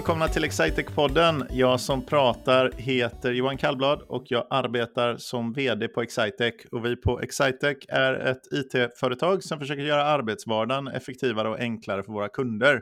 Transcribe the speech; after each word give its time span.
välkomna 0.00 0.28
till 0.28 0.44
Excitec-podden. 0.44 1.46
Jag 1.50 1.80
som 1.80 2.06
pratar 2.06 2.72
heter 2.76 3.32
Johan 3.32 3.56
Kallblad 3.56 4.02
och 4.02 4.24
jag 4.26 4.46
arbetar 4.50 5.16
som 5.16 5.52
vd 5.52 5.88
på 5.88 6.02
Excitec. 6.02 6.54
Och 6.70 6.84
vi 6.84 6.96
på 6.96 7.20
Excitec 7.20 7.76
är 7.88 8.14
ett 8.14 8.52
it-företag 8.52 9.44
som 9.44 9.58
försöker 9.58 9.82
göra 9.82 10.04
arbetsvardagen 10.04 10.88
effektivare 10.88 11.48
och 11.48 11.58
enklare 11.58 12.02
för 12.02 12.12
våra 12.12 12.28
kunder 12.28 12.80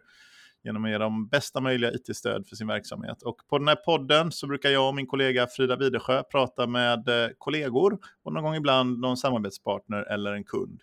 genom 0.64 0.84
att 0.84 0.90
ge 0.90 0.98
dem 0.98 1.28
bästa 1.28 1.60
möjliga 1.60 1.92
it-stöd 1.92 2.46
för 2.48 2.56
sin 2.56 2.66
verksamhet. 2.66 3.22
Och 3.22 3.36
på 3.50 3.58
den 3.58 3.68
här 3.68 3.76
podden 3.76 4.32
så 4.32 4.46
brukar 4.46 4.70
jag 4.70 4.88
och 4.88 4.94
min 4.94 5.06
kollega 5.06 5.46
Frida 5.46 5.76
Widersjö 5.76 6.22
prata 6.22 6.66
med 6.66 7.08
eh, 7.08 7.28
kollegor 7.38 7.98
och 8.24 8.32
någon 8.32 8.42
gång 8.42 8.54
ibland 8.54 8.98
någon 8.98 9.16
samarbetspartner 9.16 10.12
eller 10.12 10.32
en 10.32 10.44
kund. 10.44 10.80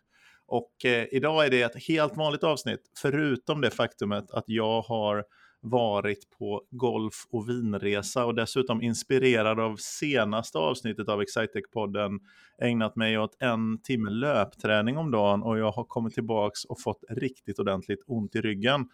Och 0.47 0.85
eh, 0.85 1.05
idag 1.11 1.45
är 1.45 1.49
det 1.49 1.61
ett 1.61 1.87
helt 1.87 2.17
vanligt 2.17 2.43
avsnitt, 2.43 2.81
förutom 3.01 3.61
det 3.61 3.69
faktumet 3.69 4.31
att 4.31 4.45
jag 4.47 4.81
har 4.81 5.25
varit 5.65 6.29
på 6.39 6.61
golf 6.71 7.27
och 7.31 7.49
vinresa 7.49 8.25
och 8.25 8.35
dessutom 8.35 8.81
inspirerad 8.81 9.59
av 9.59 9.75
senaste 9.75 10.57
avsnittet 10.57 11.09
av 11.09 11.21
Excitec-podden 11.21 12.19
ägnat 12.61 12.95
mig 12.95 13.17
åt 13.17 13.37
en 13.39 13.81
timme 13.81 14.09
löpträning 14.09 14.97
om 14.97 15.11
dagen 15.11 15.43
och 15.43 15.57
jag 15.57 15.71
har 15.71 15.83
kommit 15.83 16.13
tillbaks 16.13 16.65
och 16.65 16.81
fått 16.81 17.03
riktigt 17.09 17.59
ordentligt 17.59 18.03
ont 18.07 18.35
i 18.35 18.41
ryggen. 18.41 18.89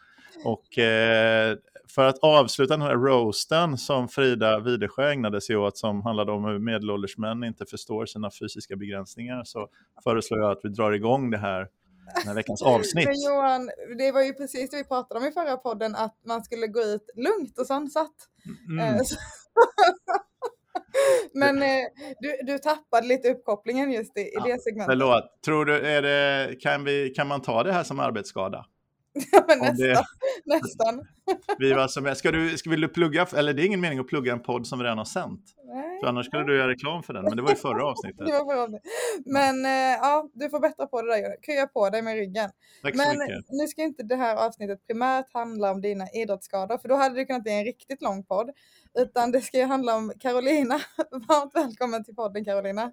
Och 0.46 0.80
eh, 0.80 1.58
för 1.88 2.06
att 2.06 2.20
avsluta 2.20 2.74
den 2.74 2.82
här 2.82 2.96
roasten 2.96 3.78
som 3.78 4.08
Frida 4.08 4.60
Widesjö 4.60 5.12
ägnade 5.12 5.42
sig 5.42 5.56
åt 5.56 5.78
som 5.78 6.02
handlade 6.02 6.32
om 6.32 6.46
hur 6.46 6.60
medelålders 6.60 7.18
män 7.18 7.44
inte 7.44 7.66
förstår 7.66 8.06
sina 8.06 8.30
fysiska 8.40 8.76
begränsningar 8.76 9.44
så 9.44 9.68
föreslår 10.04 10.40
jag 10.40 10.52
att 10.52 10.60
vi 10.64 10.70
drar 10.70 10.92
igång 10.92 11.32
det 11.32 11.38
här 11.38 11.68
den 12.16 12.28
här 12.28 12.36
veckans 12.36 12.62
avsnitt. 12.76 13.08
Men 13.08 13.22
Johan, 13.22 13.70
det 13.98 14.12
var 14.12 14.22
ju 14.22 14.34
precis 14.34 14.70
det 14.70 14.78
vi 14.78 14.84
pratade 14.84 15.20
om 15.20 15.26
i 15.26 15.32
förra 15.32 15.58
podden, 15.58 15.96
att 15.96 16.20
man 16.26 16.44
skulle 16.44 16.68
gå 16.68 16.82
ut 16.82 17.10
lugnt 17.16 17.60
och 17.60 17.68
sansat. 17.68 18.14
Mm. 18.70 18.96
Eh, 18.96 19.02
men 21.34 21.62
eh, 21.62 21.84
du, 22.20 22.54
du 22.54 22.58
tappade 22.58 23.08
lite 23.08 23.30
uppkopplingen 23.32 23.92
just 23.92 24.18
i, 24.18 24.32
ja, 24.34 24.48
i 24.48 24.52
det 24.52 24.62
segmentet. 24.62 24.92
Förlåt, 24.92 25.24
tror 25.46 25.66
du, 25.66 25.80
är 25.80 26.02
det, 26.02 26.56
kan, 26.56 26.84
vi, 26.84 27.10
kan 27.10 27.28
man 27.28 27.42
ta 27.42 27.64
det 27.64 27.74
här 27.74 27.84
som 27.84 28.00
arbetsskada? 28.00 28.66
Ja, 29.32 29.46
men 29.48 29.60
nästan. 29.60 29.78
Det... 29.78 30.04
nästan. 30.46 31.06
Vi 31.60 31.74
var 31.74 31.88
som, 31.88 32.16
ska 32.16 32.32
du, 32.32 32.58
ska, 32.58 32.70
vill 32.70 32.82
du 32.82 32.88
plugga, 32.88 33.28
eller 33.36 33.54
det 33.54 33.62
är 33.64 33.66
ingen 33.66 33.82
mening 33.82 34.00
att 34.00 34.08
plugga 34.08 34.34
en 34.34 34.40
podd 34.40 34.68
som 34.68 34.80
vi 34.80 34.86
redan 34.86 34.98
har 34.98 35.06
sänt. 35.06 35.42
Nej. 35.74 36.00
För 36.00 36.08
annars 36.08 36.26
skulle 36.26 36.44
du 36.44 36.58
göra 36.58 36.70
reklam 36.70 37.04
för 37.04 37.14
den, 37.14 37.24
men 37.24 37.36
det 37.36 37.42
var 37.42 37.50
ju 37.50 37.56
förra 37.56 37.86
avsnittet. 37.92 38.28
det 38.28 38.32
var 38.32 38.54
förra 38.54 38.64
avsnittet. 38.64 38.92
Men 39.26 39.66
eh, 39.66 39.72
ja, 40.02 40.30
du 40.34 40.50
får 40.50 40.60
bättra 40.60 40.86
på 40.86 41.02
det 41.02 41.08
där, 41.12 41.44
krya 41.44 41.68
på 41.68 41.90
dig 41.90 42.02
med 42.02 42.16
ryggen. 42.16 42.50
Tack 42.84 42.96
men 42.96 43.06
så 43.06 43.20
mycket. 43.20 43.46
nu 43.50 43.68
ska 43.68 43.82
inte 43.82 44.04
det 44.04 44.16
här 44.16 44.36
avsnittet 44.48 44.88
primärt 44.88 45.34
handla 45.34 45.72
om 45.72 45.82
dina 45.82 46.10
idrottsskador, 46.10 46.78
för 46.78 46.90
då 46.90 46.96
hade 46.96 47.16
det 47.16 47.26
kunnat 47.26 47.44
bli 47.44 47.60
en 47.60 47.66
riktigt 47.66 48.02
lång 48.02 48.24
podd. 48.24 48.50
Utan 49.00 49.32
det 49.32 49.42
ska 49.42 49.58
ju 49.58 49.66
handla 49.66 49.96
om 49.96 50.14
Carolina. 50.20 50.80
Varmt 51.12 51.56
välkommen 51.56 52.04
till 52.04 52.16
podden 52.16 52.46
Carolina. 52.46 52.92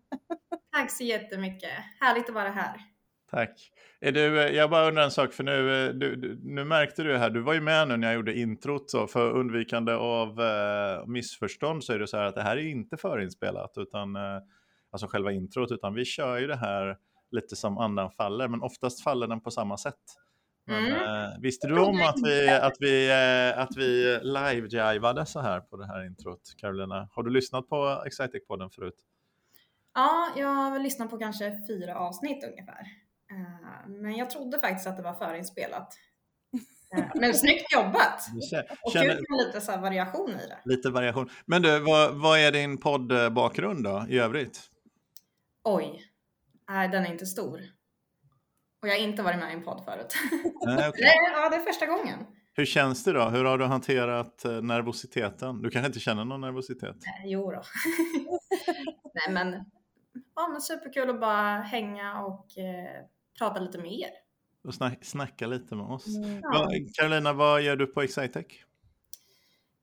Tack 0.73 0.91
så 0.91 1.05
jättemycket. 1.05 1.71
Härligt 2.01 2.29
att 2.29 2.35
vara 2.35 2.51
här. 2.51 2.98
Tack. 3.31 3.71
Är 4.01 4.13
du, 4.13 4.43
eh, 4.43 4.57
jag 4.57 4.71
bara 4.71 4.89
undrar 4.89 5.05
en 5.05 5.11
sak, 5.11 5.33
för 5.33 5.45
nu, 5.45 5.87
eh, 5.87 5.95
du, 5.95 6.39
nu 6.43 6.65
märkte 6.65 7.03
du 7.03 7.17
här, 7.17 7.31
du 7.31 7.41
var 7.41 7.55
ju 7.55 7.61
med 7.61 7.89
nu 7.89 7.97
när 7.97 8.09
jag 8.09 8.15
gjorde 8.15 8.39
introt, 8.39 8.91
så 8.91 9.07
för 9.07 9.31
undvikande 9.31 9.93
av 9.93 10.41
eh, 10.41 11.07
missförstånd 11.07 11.85
så 11.85 11.93
är 11.93 11.99
det 11.99 12.07
så 12.07 12.17
här 12.17 12.25
att 12.25 12.35
det 12.35 12.43
här 12.43 12.57
är 12.57 12.67
inte 12.67 12.97
förinspelat, 12.97 13.73
utan, 13.77 14.17
eh, 14.17 14.43
alltså 14.91 15.07
själva 15.07 15.33
introt, 15.33 15.73
utan 15.73 15.95
vi 15.95 16.05
kör 16.05 16.39
ju 16.39 16.47
det 16.47 16.57
här 16.57 16.97
lite 17.31 17.57
som 17.57 17.79
andan 17.79 18.11
faller, 18.11 18.49
men 18.49 18.63
oftast 18.63 19.03
faller 19.03 19.27
den 19.27 19.41
på 19.41 19.51
samma 19.51 19.77
sätt. 19.77 19.95
Men, 20.67 20.87
mm. 20.87 21.03
eh, 21.03 21.41
visste 21.41 21.69
du 21.69 21.81
om 21.81 22.03
att 22.03 22.17
vi, 22.25 22.49
att 22.49 22.77
vi, 22.81 23.11
eh, 23.11 23.61
att 23.61 23.77
vi 23.77 24.19
live-jivade 24.23 25.27
så 25.27 25.41
här 25.41 25.61
på 25.61 25.77
det 25.77 25.87
här 25.87 26.07
introt, 26.07 26.41
Carolina? 26.57 27.09
Har 27.13 27.23
du 27.23 27.31
lyssnat 27.31 27.69
på 27.69 27.77
Excitec-podden 28.07 28.71
förut? 28.71 28.95
Ja, 29.95 30.29
jag 30.37 30.49
har 30.49 30.79
lyssnat 30.79 31.11
på 31.11 31.19
kanske 31.19 31.67
fyra 31.69 31.95
avsnitt 31.95 32.45
ungefär. 32.45 32.87
Eh, 33.33 33.89
men 33.89 34.17
jag 34.17 34.31
trodde 34.31 34.59
faktiskt 34.59 34.87
att 34.87 34.97
det 34.97 35.03
var 35.03 35.15
förinspelat. 35.15 35.95
Eh, 36.97 37.05
men 37.15 37.35
snyggt 37.35 37.73
jobbat! 37.73 38.27
Och 38.83 38.93
kul 38.93 39.07
med 39.07 39.47
lite 39.47 39.61
så 39.61 39.77
variation 39.77 40.31
i 40.31 40.47
det. 40.47 40.59
Lite 40.65 40.91
variation. 40.91 41.31
Men 41.47 41.63
du, 41.63 41.81
vad, 41.81 42.15
vad 42.15 42.39
är 42.39 42.53
din 42.53 42.79
poddbakgrund 42.79 43.85
då 43.85 44.07
i 44.09 44.19
övrigt? 44.19 44.61
Oj, 45.65 46.05
nej 46.69 46.89
den 46.89 47.07
är 47.07 47.13
inte 47.13 47.27
stor. 47.27 47.61
Och 48.83 48.89
jag 48.89 48.93
har 48.93 49.01
inte 49.01 49.23
varit 49.23 49.39
med 49.39 49.51
i 49.51 49.55
en 49.55 49.65
podd 49.65 49.85
förut. 49.85 50.15
Nej, 50.67 50.89
okay. 50.89 51.03
ja, 51.35 51.49
det 51.51 51.57
är 51.57 51.61
första 51.61 51.87
gången. 51.87 52.19
Hur 52.55 52.65
känns 52.65 53.05
det 53.05 53.13
då? 53.13 53.25
Hur 53.25 53.45
har 53.45 53.59
du 53.59 53.65
hanterat 53.65 54.45
eh, 54.45 54.63
nervositeten? 54.63 55.63
Du 55.63 55.71
kanske 55.71 55.87
inte 55.87 56.01
känner 56.01 56.25
någon 56.25 56.41
nervositet? 56.41 56.97
Nej, 57.07 57.33
jo 57.33 57.51
då. 57.51 57.63
Nej 59.15 59.31
men, 59.31 59.65
ja, 60.35 60.49
men 60.49 60.61
superkul 60.61 61.11
att 61.11 61.21
bara 61.21 61.61
hänga 61.61 62.21
och 62.23 62.59
eh, 62.59 63.05
prata 63.39 63.61
lite 63.61 63.79
med 63.79 63.93
er. 63.93 64.11
Och 64.65 64.75
snack, 64.75 65.05
snacka 65.05 65.47
lite 65.47 65.75
med 65.75 65.87
oss. 65.87 66.07
Mm. 66.07 66.41
Ja. 66.43 66.71
Carolina, 66.95 67.33
vad 67.33 67.63
gör 67.63 67.77
du 67.77 67.87
på 67.87 68.03
Excitec? 68.03 68.47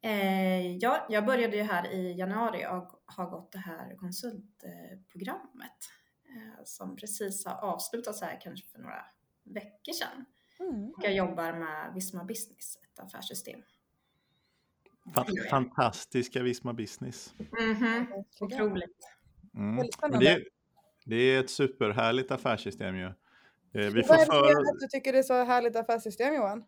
Eh, 0.01 0.77
ja, 0.77 1.05
jag 1.09 1.25
började 1.25 1.57
ju 1.57 1.63
här 1.63 1.91
i 1.91 2.13
januari 2.17 2.65
och 2.65 3.01
har 3.05 3.29
gått 3.29 3.51
det 3.51 3.59
här 3.59 3.95
konsultprogrammet 3.95 5.89
eh, 6.29 6.63
som 6.63 6.95
precis 6.95 7.45
har 7.45 7.55
avslutats 7.55 8.21
här 8.21 8.39
kanske 8.41 8.67
för 8.67 8.79
några 8.79 9.05
veckor 9.43 9.93
sedan. 9.93 10.25
Mm. 10.59 10.93
Jag 10.97 11.15
jobbar 11.15 11.53
med 11.53 11.93
Visma 11.93 12.23
Business, 12.23 12.79
ett 12.83 12.99
affärssystem. 12.99 13.61
Fantastiska 15.49 16.43
Visma 16.43 16.73
Business. 16.73 17.35
Mm 17.59 17.75
-hmm. 17.75 18.23
Otroligt. 18.39 19.09
Mm. 19.53 19.87
Det, 20.19 20.43
det, 21.05 21.15
är 21.15 21.39
ett 21.39 21.49
superhärligt 21.49 22.31
affärssystem 22.31 22.95
ju. 22.95 23.13
Eh, 23.75 23.93
vi 23.93 24.03
får 24.03 24.17
Vad 24.27 24.49
är 24.49 24.63
det 24.63 24.69
att 24.69 24.79
du 24.79 24.87
tycker 24.87 25.13
det 25.13 25.19
är 25.19 25.23
så 25.23 25.43
härligt 25.43 25.75
affärssystem 25.75 26.35
Johan? 26.35 26.63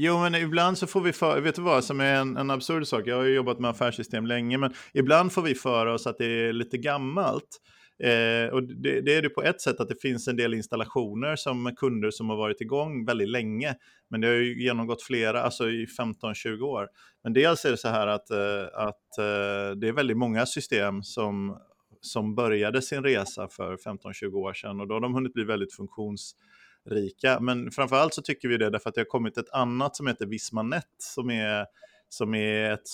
Jo, 0.00 0.18
men 0.18 0.34
ibland 0.34 0.78
så 0.78 0.86
får 0.86 1.00
vi 1.00 1.12
för, 1.12 1.40
vet 1.40 1.54
du 1.54 1.62
vad 1.62 1.84
som 1.84 2.00
är 2.00 2.14
en, 2.14 2.36
en 2.36 2.50
absurd 2.50 2.86
sak, 2.86 3.02
jag 3.06 3.16
har 3.16 3.24
ju 3.24 3.34
jobbat 3.34 3.58
med 3.58 3.70
affärssystem 3.70 4.26
länge, 4.26 4.58
men 4.58 4.74
ibland 4.92 5.32
får 5.32 5.42
vi 5.42 5.54
för 5.54 5.86
oss 5.86 6.06
att 6.06 6.18
det 6.18 6.24
är 6.24 6.52
lite 6.52 6.78
gammalt. 6.78 7.58
Eh, 8.02 8.52
och 8.52 8.62
det, 8.62 9.00
det, 9.00 9.14
är 9.14 9.22
det 9.22 9.28
på 9.28 9.42
ett 9.42 9.60
sätt 9.60 9.80
att 9.80 9.88
det 9.88 10.00
finns 10.02 10.28
en 10.28 10.36
del 10.36 10.54
installationer 10.54 11.36
som 11.36 11.72
kunder 11.76 12.10
som 12.10 12.28
har 12.28 12.36
varit 12.36 12.60
igång 12.60 13.04
väldigt 13.04 13.28
länge, 13.28 13.74
men 14.10 14.20
det 14.20 14.26
har 14.26 14.34
ju 14.34 14.62
genomgått 14.62 15.02
flera, 15.02 15.42
alltså 15.42 15.70
i 15.70 15.86
15-20 15.86 16.60
år. 16.60 16.88
Men 17.24 17.32
dels 17.32 17.64
är 17.64 17.70
det 17.70 17.76
så 17.76 17.88
här 17.88 18.06
att, 18.06 18.30
eh, 18.30 18.64
att 18.74 19.18
eh, 19.18 19.76
det 19.76 19.88
är 19.88 19.92
väldigt 19.92 20.16
många 20.16 20.46
system 20.46 21.02
som 21.02 21.58
som 22.00 22.34
började 22.34 22.82
sin 22.82 23.02
resa 23.02 23.48
för 23.48 23.76
15-20 23.76 24.34
år 24.34 24.52
sedan 24.52 24.80
och 24.80 24.88
då 24.88 24.94
har 24.94 25.00
de 25.00 25.14
hunnit 25.14 25.34
bli 25.34 25.44
väldigt 25.44 25.74
funktionsrika. 25.74 27.40
Men 27.40 27.70
framförallt 27.70 28.14
så 28.14 28.22
tycker 28.22 28.48
vi 28.48 28.56
det 28.56 28.70
därför 28.70 28.88
att 28.88 28.94
det 28.94 29.00
har 29.00 29.06
kommit 29.06 29.38
ett 29.38 29.50
annat 29.52 29.96
som 29.96 30.06
heter 30.06 30.26
Vismanet 30.26 30.84
som 30.98 31.30
är, 31.30 31.66
som 32.08 32.34
är 32.34 32.72
ett 32.72 32.88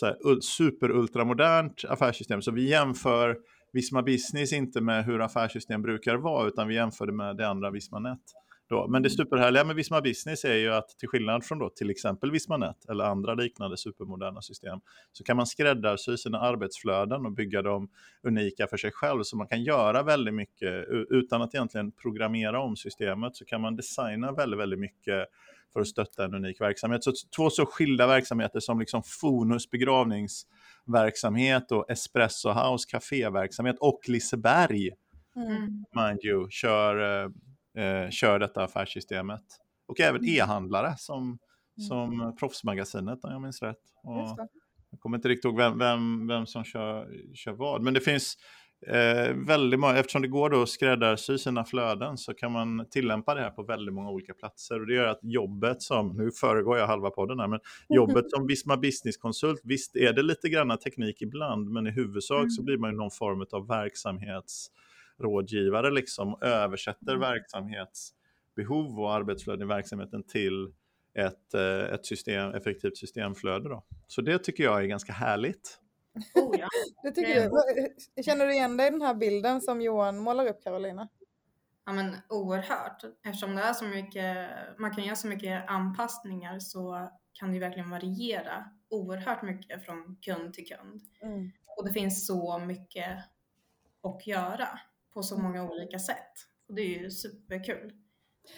superultramodernt 0.45 1.85
affärssystem. 1.89 2.43
Så 2.43 2.51
vi 2.51 2.69
jämför 2.69 3.37
Visma 3.73 4.03
Business 4.03 4.53
inte 4.53 4.81
med 4.81 5.05
hur 5.05 5.21
affärssystem 5.21 5.83
brukar 5.83 6.17
vara 6.17 6.49
utan 6.49 6.69
vi 6.69 6.75
jämför 6.75 7.07
det 7.07 7.13
med 7.13 7.37
det 7.37 7.49
andra 7.49 7.71
Vismanet. 7.71 8.21
Då. 8.69 8.89
Men 8.89 9.03
det 9.03 9.11
superhärliga 9.11 9.65
med 9.65 9.77
Visma 9.77 10.01
Business 10.01 10.45
är 10.45 10.55
ju 10.55 10.73
att 10.73 10.89
till 10.89 11.09
skillnad 11.09 11.45
från 11.45 11.59
då 11.59 11.71
till 11.71 11.91
exempel 11.91 12.31
Vismanet 12.31 12.85
eller 12.89 13.05
andra 13.05 13.35
liknande 13.35 13.77
supermoderna 13.77 14.43
system 14.43 14.81
så 15.13 15.25
kan 15.25 15.37
man 15.37 15.47
skräddarsy 15.47 16.17
sina 16.17 16.41
arbetsflöden 16.41 17.27
och 17.27 17.33
bygga 17.33 17.63
dem 17.63 17.89
unika 18.23 18.67
för 18.67 18.77
sig 18.77 18.93
själv. 18.93 19.23
Så 19.23 19.37
man 19.37 19.47
kan 19.47 19.63
göra 19.63 20.03
väldigt 20.03 20.35
mycket 20.35 20.85
utan 21.11 21.43
att 21.43 21.55
egentligen 21.55 21.93
programmera 21.93 22.61
om 22.61 22.77
systemet 22.77 23.37
så 23.37 23.45
kan 23.45 23.61
man 23.61 23.77
designa 23.77 24.33
väldigt, 24.33 24.61
väldigt 24.61 24.81
mycket 24.81 25.29
för 25.73 25.81
att 25.81 25.89
stötta 25.89 26.25
en 26.25 26.35
unik 26.35 26.61
verksamhet. 26.61 27.05
Så 27.05 27.13
två 27.37 27.51
så 27.51 27.67
skilda 27.67 28.07
verksamheter 28.07 28.61
som 28.61 28.81
liksom 28.81 29.03
Fonus 29.21 29.71
begravningsverksamhet 29.71 31.73
och 31.73 31.91
Espresso 31.91 32.51
House 32.51 32.91
kaféverksamhet 32.91 33.77
och 33.81 34.01
Liseberg, 34.09 34.91
mm. 35.37 35.85
mind 35.95 36.25
you, 36.25 36.47
kör 36.51 37.31
eh, 37.77 38.11
kör 38.11 38.39
detta 38.39 38.65
affärssystemet. 38.65 39.45
Och 39.87 40.01
även 40.01 40.21
mm. 40.21 40.35
e-handlare 40.35 40.95
som, 40.99 41.23
mm. 41.23 41.39
som 41.89 42.37
Proffsmagasinet 42.41 43.25
om 43.25 43.33
jag 43.33 43.43
minns 43.43 43.63
rätt. 43.63 43.81
Och 44.03 44.39
jag 44.91 45.01
kommer 45.01 45.19
inte 45.19 45.29
riktigt 45.29 45.45
ihåg 45.45 45.57
vem, 45.57 45.79
vem, 45.79 46.27
vem 46.27 46.47
som 46.47 46.65
kör, 46.65 47.09
kör 47.35 47.53
vad, 47.53 47.83
men 47.83 47.95
det 47.95 48.01
finns 48.01 48.37
eh, 48.87 49.35
väldigt 49.47 49.81
många, 49.81 49.97
eftersom 49.97 50.23
det 50.23 50.29
går 50.29 50.51
då 50.51 50.63
att 50.63 50.69
skräddarsy 50.69 51.39
sina 51.39 51.65
flöden 51.65 52.19
så 52.19 52.35
kan 52.35 52.53
man 52.53 52.87
tillämpa 52.91 53.35
det 53.35 53.41
här 53.41 53.51
på 53.51 53.63
väldigt 53.63 53.95
många 53.95 54.11
olika 54.11 54.35
platser 54.35 54.81
och 54.81 54.87
det 54.87 54.95
gör 54.95 55.07
att 55.07 55.21
jobbet 55.23 55.83
som, 55.83 56.17
nu 56.17 56.31
föregår 56.31 56.79
jag 56.79 56.87
halva 56.87 57.11
podden 57.11 57.41
här, 57.41 57.49
men 57.49 57.61
jobbet 57.89 58.31
som 58.31 58.47
Visma 58.47 58.77
Business-konsult, 58.77 59.61
visst 59.65 59.97
är 59.97 60.13
det 60.13 60.23
lite 60.23 60.49
grann 60.49 60.79
teknik 60.79 61.23
ibland, 61.23 61.71
men 61.71 61.87
i 61.87 61.91
huvudsak 61.91 62.39
mm. 62.39 62.51
så 62.51 62.63
blir 62.63 62.79
man 62.79 62.91
ju 62.91 62.97
någon 62.97 63.11
form 63.11 63.47
av 63.53 63.67
verksamhets 63.67 64.71
rådgivare 65.23 65.91
liksom 65.91 66.39
översätter 66.41 67.15
mm. 67.15 67.21
verksamhetsbehov 67.21 69.01
och 69.01 69.15
arbetsflöden 69.15 69.63
i 69.63 69.69
verksamheten 69.69 70.23
till 70.23 70.75
ett, 71.19 71.55
eh, 71.55 71.95
ett 71.95 72.07
system, 72.07 72.55
effektivt 72.55 72.97
systemflöde. 72.97 73.69
Då. 73.69 73.85
Så 74.07 74.23
det 74.23 74.39
tycker 74.39 74.65
jag 74.65 74.83
är 74.83 74.87
ganska 74.87 75.13
härligt. 75.13 75.81
Oh, 76.35 76.57
ja. 76.59 76.69
det 77.03 77.11
tycker 77.11 77.51
du. 78.17 78.23
Känner 78.23 78.47
du 78.47 78.53
igen 78.53 78.77
dig 78.77 78.87
i 78.87 78.91
den 78.91 79.03
här 79.03 79.15
bilden 79.15 79.61
som 79.61 79.83
Johan 79.83 80.19
målar 80.19 80.47
upp, 80.47 80.63
Carolina? 80.65 81.09
Ja 81.87 81.93
men 81.93 82.17
oerhört. 82.29 83.05
Eftersom 83.27 83.55
det 83.55 83.63
är 83.63 83.73
så 83.73 83.85
mycket, 83.85 84.49
man 84.79 84.95
kan 84.95 85.05
göra 85.05 85.17
så 85.17 85.27
mycket 85.27 85.71
anpassningar 85.71 86.59
så 86.59 87.09
kan 87.33 87.49
det 87.49 87.55
ju 87.55 87.61
verkligen 87.61 87.91
variera 87.91 88.65
oerhört 88.89 89.43
mycket 89.43 89.85
från 89.85 90.17
kund 90.21 90.55
till 90.55 90.67
kund. 90.67 91.03
Mm. 91.23 91.51
Och 91.77 91.87
det 91.87 91.93
finns 91.93 92.27
så 92.27 92.59
mycket 92.59 93.19
att 94.03 94.27
göra 94.27 94.69
på 95.15 95.23
så 95.23 95.39
många 95.39 95.71
olika 95.71 95.99
sätt. 95.99 96.33
Och 96.69 96.75
det 96.75 96.83
är 96.83 96.99
ju 96.99 97.11
superkul. 97.11 97.93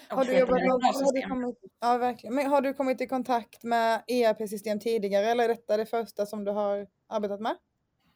Har 0.08 0.25
du, 0.25 0.38
jobbat 0.38 0.61
med, 0.61 0.70
har 0.70 1.12
du 1.12 1.23
kommit, 1.23 1.58
ja, 1.81 1.99
verkligen. 1.99 2.35
Men 2.35 2.47
har 2.47 2.61
du 2.61 2.75
kommit 2.75 3.00
i 3.00 3.06
kontakt 3.06 3.64
med 3.64 4.03
ERP-system 4.06 4.81
tidigare 4.81 5.26
eller 5.26 5.44
är 5.44 5.49
detta 5.49 5.76
det 5.76 5.87
första 5.87 6.26
som 6.26 6.44
du 6.44 6.50
har 6.50 6.87
arbetat 7.06 7.41
med? 7.41 7.56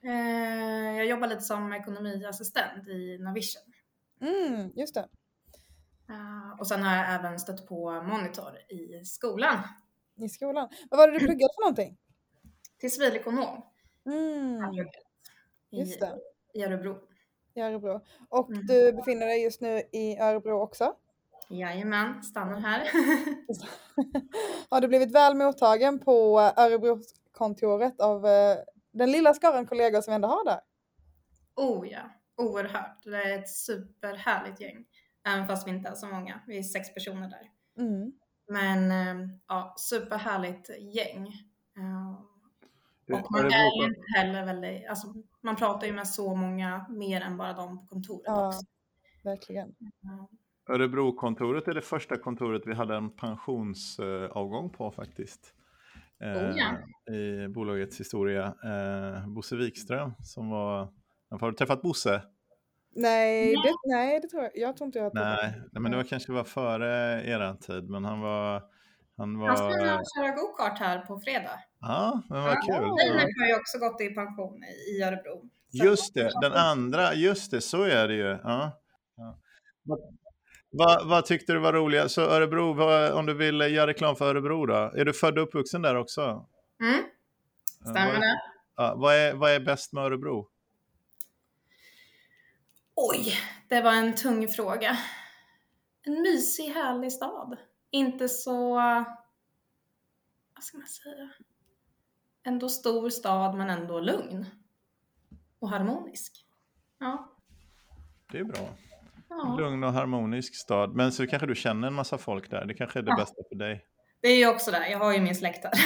Eh, 0.05 0.97
jag 0.97 1.07
jobbar 1.07 1.29
lite 1.29 1.41
som 1.41 1.73
ekonomiassistent 1.73 2.89
i 2.89 3.19
Navision. 3.19 3.63
Mm, 4.21 4.73
just 4.77 4.95
det. 4.95 5.09
Uh, 6.11 6.61
och 6.61 6.67
sen 6.67 6.83
har 6.83 6.97
jag 6.97 7.15
även 7.15 7.39
stött 7.39 7.67
på 7.67 8.03
Monitor 8.03 8.59
i 8.69 9.05
skolan. 9.05 9.59
I 10.17 10.29
skolan. 10.29 10.69
Vad 10.91 10.99
var 10.99 11.07
det 11.07 11.13
du 11.13 11.19
pluggade 11.19 11.53
för 11.55 11.61
någonting? 11.61 11.97
Till 12.79 12.93
civilekonom. 12.93 13.63
Mm. 14.07 14.87
Just 15.71 16.01
det. 16.01 16.19
I 16.55 16.65
Örebro. 16.65 17.10
I 17.55 17.61
Örebro. 17.61 18.01
Och 18.29 18.51
mm. 18.51 18.67
du 18.67 18.93
befinner 18.93 19.27
dig 19.27 19.43
just 19.43 19.61
nu 19.61 19.83
i 19.93 20.19
Örebro 20.19 20.63
också? 20.63 20.95
Jajamän, 21.49 22.23
stannar 22.23 22.61
här. 22.61 22.81
har 24.71 24.81
du 24.81 24.89
blivit 24.89 25.15
väl 25.15 25.37
mottagen 25.37 25.99
på 25.99 26.41
Örebrokontoret 26.57 28.01
av 28.01 28.27
eh, 28.27 28.57
den 28.93 29.13
lilla 29.13 29.35
skaran 29.35 29.67
kollegor 29.67 30.01
som 30.01 30.13
vi 30.13 30.15
ändå 30.15 30.29
har 30.29 30.45
där? 30.45 30.61
Oh 31.57 31.89
ja, 31.89 32.03
oerhört. 32.37 33.03
Det 33.05 33.23
är 33.23 33.39
ett 33.39 33.51
superhärligt 33.51 34.61
gäng. 34.61 34.85
Även 35.29 35.47
fast 35.47 35.67
vi 35.67 35.71
inte 35.71 35.89
är 35.89 35.95
så 35.95 36.07
många. 36.07 36.41
Vi 36.47 36.59
är 36.59 36.63
sex 36.63 36.95
personer 36.95 37.29
där. 37.29 37.51
Mm. 37.85 38.13
Men 38.49 38.91
eh, 38.91 39.29
ja, 39.49 39.75
superhärligt 39.79 40.71
gäng. 40.79 41.33
Eh, 43.13 43.21
och 43.21 43.33
man 43.33 43.45
är 43.45 43.81
ju 43.81 43.87
inte 43.87 44.01
heller 44.17 44.47
väldigt, 44.47 44.89
alltså, 44.89 45.15
man 45.41 45.57
pratar 45.57 45.87
ju 45.87 45.93
med 45.93 46.09
så 46.09 46.35
många 46.35 46.87
mer 46.89 47.21
än 47.21 47.37
bara 47.37 47.53
de 47.53 47.79
på 47.79 47.87
kontoret 47.87 48.23
ja, 48.25 48.47
också. 48.47 48.61
Verkligen. 49.25 49.75
Örebrokontoret 50.69 51.69
är 51.69 51.75
det 51.75 51.83
första 51.83 52.17
kontoret 52.17 52.63
vi 52.67 52.75
hade 52.75 52.97
en 52.97 53.17
pensionsavgång 53.17 54.71
på 54.71 54.91
faktiskt. 54.91 55.55
Oh, 56.21 56.57
ja. 56.57 56.77
Eh, 57.11 57.15
I 57.15 57.49
bolagets 57.49 58.01
historia. 58.01 58.55
Bosse 59.27 59.57
Wikström 59.57 60.13
som 60.23 60.51
var, 60.51 60.89
har 61.31 61.51
du 61.51 61.57
träffat 61.57 61.83
Bosse? 61.83 62.23
Nej, 62.95 63.55
det, 63.55 63.75
nej, 63.85 64.21
det 64.21 64.29
tror 64.29 64.43
jag. 64.43 64.53
Jag 64.55 64.77
tror 64.77 64.87
inte 64.87 64.99
jag 64.99 65.05
har 65.05 65.13
nej, 65.15 65.63
nej, 65.73 65.83
men 65.83 65.91
det 65.91 65.97
var 65.97 66.05
kanske 66.05 66.33
var 66.33 66.45
före 66.45 67.23
eran 67.25 67.59
tid, 67.59 67.91
men 67.91 68.05
han 68.05 68.21
var... 68.21 68.63
Han, 69.17 69.39
var... 69.39 69.49
han 69.49 69.57
ska 69.57 70.21
köra 70.21 70.35
gokart 70.35 70.79
här 70.79 70.99
på 70.99 71.21
fredag. 71.21 71.61
Ja, 71.81 72.23
men 72.29 72.43
vad 72.43 72.63
kul. 72.67 73.15
Leif 73.17 73.39
har 73.41 73.47
ju 73.47 73.55
också 73.55 73.79
gått 73.79 74.01
i 74.01 74.15
pension 74.15 74.65
i 74.65 75.03
Örebro. 75.03 75.49
Just 75.71 76.15
det, 76.15 76.33
den 76.41 76.53
andra, 76.53 77.15
just 77.15 77.51
det, 77.51 77.61
så 77.61 77.83
är 77.83 78.09
det 78.09 78.15
ju. 78.15 78.39
Ja. 78.43 78.81
ja. 79.17 79.39
Vad, 80.71 81.09
vad 81.09 81.27
tyckte 81.27 81.53
du 81.53 81.59
var 81.59 81.73
roligast? 81.73 82.15
Så 82.15 82.23
Örebro, 82.23 82.73
vad, 82.73 83.13
om 83.13 83.27
du 83.27 83.35
vill 83.35 83.61
göra 83.61 83.87
reklam 83.87 84.17
för 84.17 84.31
Örebro 84.31 84.67
då? 84.67 84.75
Är 84.75 85.05
du 85.05 85.13
född 85.13 85.39
och 85.39 85.45
uppvuxen 85.45 85.83
där 85.83 85.95
också? 85.95 86.47
Mm, 86.81 87.05
stämmer 87.81 88.21
det. 88.21 88.41
Ja, 88.77 88.95
vad, 88.97 89.15
är, 89.15 89.35
vad 89.35 89.51
är 89.51 89.61
bäst 89.61 89.93
med 89.93 90.05
Örebro? 90.05 90.49
Oj, 92.95 93.35
det 93.69 93.83
var 93.83 93.93
en 93.93 94.15
tung 94.15 94.49
fråga. 94.49 94.99
En 96.03 96.23
mysig, 96.23 96.65
härlig 96.65 97.13
stad. 97.13 97.57
Inte 97.91 98.29
så, 98.29 98.75
vad 100.55 100.65
ska 100.65 100.79
man 100.79 100.87
säga, 100.87 101.31
ändå 102.47 102.69
stor 102.69 103.11
stad 103.11 103.57
men 103.57 103.71
ändå 103.71 104.01
lugn 104.01 104.47
och 105.59 105.71
harmonisk. 105.71 106.47
Ja. 106.99 107.37
Det 108.33 108.39
är 108.39 108.45
bra. 108.45 108.69
Ja. 109.29 109.57
Lugn 109.59 109.85
och 109.85 109.93
harmonisk 109.93 110.55
stad. 110.55 110.95
Men 110.97 111.13
så 111.13 111.27
kanske 111.27 111.47
du 111.47 111.55
känner 111.55 111.89
en 111.89 111.95
massa 111.95 112.19
folk 112.19 112.51
där. 112.51 112.65
Det 112.65 112.75
kanske 112.75 112.99
är 112.99 113.03
det 113.03 113.11
ja. 113.11 113.17
bästa 113.17 113.43
för 113.49 113.57
dig. 113.57 113.85
Det 114.23 114.29
är 114.29 114.37
ju 114.37 114.49
också 114.49 114.71
det. 114.71 114.89
Jag 114.89 114.99
har 114.99 115.13
ju 115.13 115.21
min 115.21 115.35
släkt 115.35 115.63
där. 115.63 115.73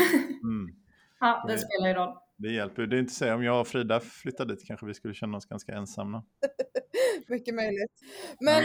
Mm. 0.44 0.74
ja, 1.20 1.44
det, 1.46 1.52
det 1.52 1.58
spelar 1.58 1.88
ju 1.88 1.94
roll. 1.94 2.16
Det 2.36 2.48
hjälper. 2.48 2.82
Det 2.82 2.96
är 2.96 3.00
inte 3.00 3.12
säga 3.12 3.34
om 3.34 3.44
jag 3.44 3.60
och 3.60 3.68
Frida 3.68 4.00
flyttade 4.00 4.54
dit 4.54 4.66
kanske 4.66 4.86
vi 4.86 4.94
skulle 4.94 5.14
känna 5.14 5.36
oss 5.36 5.46
ganska 5.46 5.72
ensamma. 5.72 6.22
Mycket 7.28 7.54
möjligt. 7.54 7.92
Men 8.40 8.54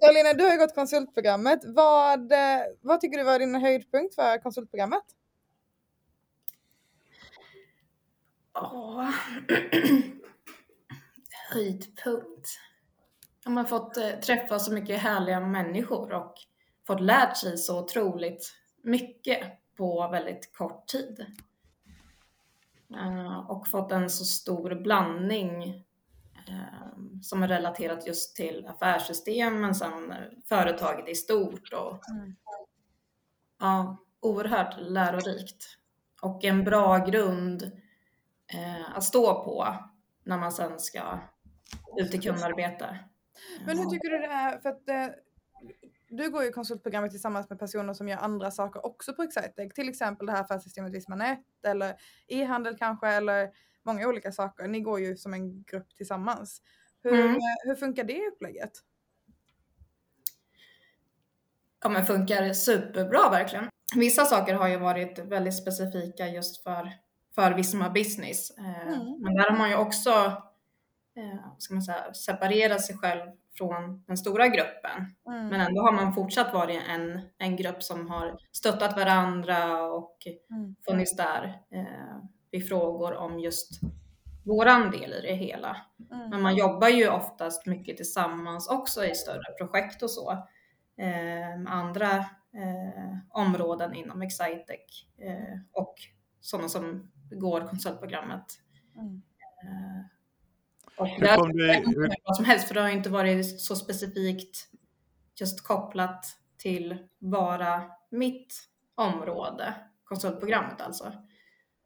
Karolina, 0.00 0.32
du 0.32 0.44
har 0.44 0.52
ju 0.52 0.58
gått 0.58 0.74
konsultprogrammet. 0.74 1.60
Vad, 1.64 2.32
vad 2.80 3.00
tycker 3.00 3.18
du 3.18 3.24
var 3.24 3.38
din 3.38 3.54
höjdpunkt 3.54 4.14
för 4.14 4.42
konsultprogrammet? 4.42 5.04
Åh. 8.60 9.10
höjdpunkt. 11.52 12.48
Man 13.44 13.56
har 13.56 13.64
fått 13.64 13.96
eh, 13.96 14.10
träffa 14.10 14.58
så 14.58 14.72
mycket 14.72 15.00
härliga 15.00 15.40
människor 15.40 16.12
och 16.12 16.34
fått 16.86 17.00
lärt 17.00 17.36
sig 17.36 17.58
så 17.58 17.80
otroligt 17.80 18.52
mycket 18.82 19.40
på 19.76 20.08
väldigt 20.08 20.56
kort 20.56 20.86
tid. 20.86 21.26
Uh, 22.90 23.50
och 23.50 23.68
fått 23.68 23.92
en 23.92 24.10
så 24.10 24.24
stor 24.24 24.74
blandning 24.74 25.86
Ehm, 26.48 27.22
som 27.22 27.42
är 27.42 27.48
relaterat 27.48 28.06
just 28.06 28.36
till 28.36 28.66
affärssystem 28.66 29.60
men 29.60 29.74
sen 29.74 30.14
företaget 30.48 31.08
i 31.08 31.14
stort. 31.14 31.72
Och, 31.72 32.10
mm. 32.10 32.36
ja, 33.60 33.96
oerhört 34.20 34.76
lärorikt. 34.80 35.64
Och 36.22 36.44
en 36.44 36.64
bra 36.64 36.98
grund 36.98 37.72
eh, 38.54 38.96
att 38.96 39.04
stå 39.04 39.44
på 39.44 39.76
när 40.24 40.38
man 40.38 40.52
sen 40.52 40.78
ska 40.78 41.18
ut 41.98 42.14
i 42.14 42.18
kundarbete. 42.18 42.98
Men 43.66 43.78
hur 43.78 43.84
tycker 43.84 44.10
du 44.10 44.18
det 44.18 44.26
är? 44.26 44.58
För 44.58 44.68
att, 44.68 44.88
eh, 44.88 45.06
du 46.08 46.30
går 46.30 46.44
ju 46.44 46.50
konsultprogrammet 46.50 47.10
tillsammans 47.10 47.50
med 47.50 47.58
personer 47.58 47.92
som 47.94 48.08
gör 48.08 48.18
andra 48.18 48.50
saker 48.50 48.86
också 48.86 49.12
på 49.14 49.22
Excitec. 49.22 49.74
Till 49.74 49.88
exempel 49.88 50.26
det 50.26 50.32
här 50.32 50.40
affärssystemet 50.40 50.92
Visman 50.92 51.20
1 51.20 51.38
eller 51.66 51.94
e-handel 52.28 52.76
kanske 52.78 53.08
eller 53.08 53.50
många 53.82 54.08
olika 54.08 54.32
saker. 54.32 54.68
Ni 54.68 54.80
går 54.80 55.00
ju 55.00 55.16
som 55.16 55.34
en 55.34 55.62
grupp 55.62 55.96
tillsammans. 55.96 56.62
Hur, 57.02 57.20
mm. 57.20 57.40
hur 57.64 57.74
funkar 57.74 58.04
det 58.04 58.26
upplägget? 58.26 58.72
Ja 61.82 61.88
men 61.88 62.06
funkar 62.06 62.52
superbra 62.52 63.30
verkligen. 63.30 63.68
Vissa 63.96 64.24
saker 64.24 64.54
har 64.54 64.68
ju 64.68 64.76
varit 64.76 65.18
väldigt 65.18 65.56
specifika 65.56 66.28
just 66.28 66.62
för, 66.62 66.92
för 67.36 67.52
Visma 67.52 67.90
Business. 67.90 68.50
Eh, 68.58 68.88
mm. 68.88 69.16
Men 69.20 69.34
där 69.34 69.50
har 69.50 69.58
man 69.58 69.70
ju 69.70 69.76
också 69.76 70.10
eh, 71.16 71.58
ska 71.58 71.74
man 71.74 71.82
säga, 71.82 72.14
separerat 72.14 72.82
sig 72.82 72.96
själv 72.96 73.30
från 73.58 74.04
den 74.06 74.16
stora 74.16 74.48
gruppen. 74.48 75.14
Mm. 75.28 75.48
Men 75.48 75.60
ändå 75.60 75.82
har 75.82 75.92
man 75.92 76.14
fortsatt 76.14 76.54
vara 76.54 76.72
en, 76.72 77.20
en 77.38 77.56
grupp 77.56 77.82
som 77.82 78.10
har 78.10 78.38
stöttat 78.52 78.96
varandra 78.96 79.82
och 79.82 80.16
mm. 80.50 80.76
funnits 80.88 81.16
där. 81.16 81.62
Eh, 81.70 82.18
vid 82.50 82.68
frågor 82.68 83.14
om 83.14 83.40
just 83.40 83.80
våran 84.44 84.90
del 84.90 85.12
i 85.12 85.20
det 85.20 85.34
hela. 85.34 85.76
Mm. 86.10 86.30
Men 86.30 86.42
man 86.42 86.56
jobbar 86.56 86.88
ju 86.88 87.08
oftast 87.08 87.66
mycket 87.66 87.96
tillsammans 87.96 88.68
också 88.68 89.04
i 89.04 89.14
större 89.14 89.52
projekt 89.58 90.02
och 90.02 90.10
så. 90.10 90.30
Eh, 90.98 91.58
med 91.58 91.72
andra 91.72 92.10
eh, 92.54 93.18
områden 93.30 93.94
inom 93.94 94.22
Excitec 94.22 95.06
eh, 95.18 95.58
och 95.72 95.94
sådana 96.40 96.68
som 96.68 97.12
går 97.30 97.60
konsultprogrammet. 97.60 98.44
Mm. 98.96 99.22
Eh, 99.62 100.04
och 100.96 101.06
det 101.20 101.28
är 101.28 102.24
vad 102.24 102.36
som 102.36 102.44
helst 102.44 102.68
för 102.68 102.74
det 102.74 102.80
har 102.80 102.88
inte 102.88 103.10
varit 103.10 103.60
så 103.60 103.76
specifikt 103.76 104.68
just 105.40 105.66
kopplat 105.66 106.26
till 106.58 106.98
bara 107.18 107.82
mitt 108.10 108.54
område, 108.94 109.74
konsultprogrammet 110.04 110.80
alltså. 110.80 111.12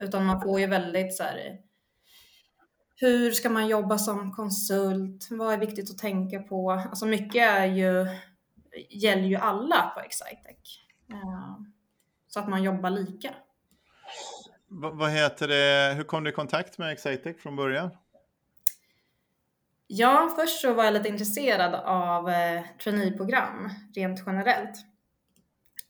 Utan 0.02 0.24
man 0.24 0.40
får 0.40 0.60
ju 0.60 0.66
väldigt 0.66 1.16
så 1.16 1.22
här, 1.22 1.60
hur 2.96 3.30
ska 3.30 3.50
man 3.50 3.68
jobba 3.68 3.98
som 3.98 4.32
konsult? 4.32 5.28
Vad 5.30 5.54
är 5.54 5.58
viktigt 5.58 5.90
att 5.90 5.98
tänka 5.98 6.42
på? 6.42 6.70
Alltså 6.70 7.06
mycket 7.06 7.42
är 7.42 7.66
ju, 7.66 8.06
gäller 8.90 9.28
ju 9.28 9.36
alla 9.36 9.92
på 9.94 10.00
Excitec. 10.00 10.80
Så 12.26 12.40
att 12.40 12.48
man 12.48 12.62
jobbar 12.62 12.90
lika. 12.90 13.34
V 14.70 14.88
vad 14.92 15.10
heter 15.10 15.48
det, 15.48 15.94
hur 15.96 16.04
kom 16.04 16.24
du 16.24 16.30
i 16.30 16.32
kontakt 16.32 16.78
med 16.78 16.92
Excitec 16.92 17.42
från 17.42 17.56
början? 17.56 17.90
Ja, 19.86 20.32
först 20.36 20.60
så 20.60 20.74
var 20.74 20.84
jag 20.84 20.94
lite 20.94 21.08
intresserad 21.08 21.74
av 21.74 22.30
eh, 22.30 22.62
traineeprogram 22.84 23.70
rent 23.94 24.22
generellt. 24.26 24.76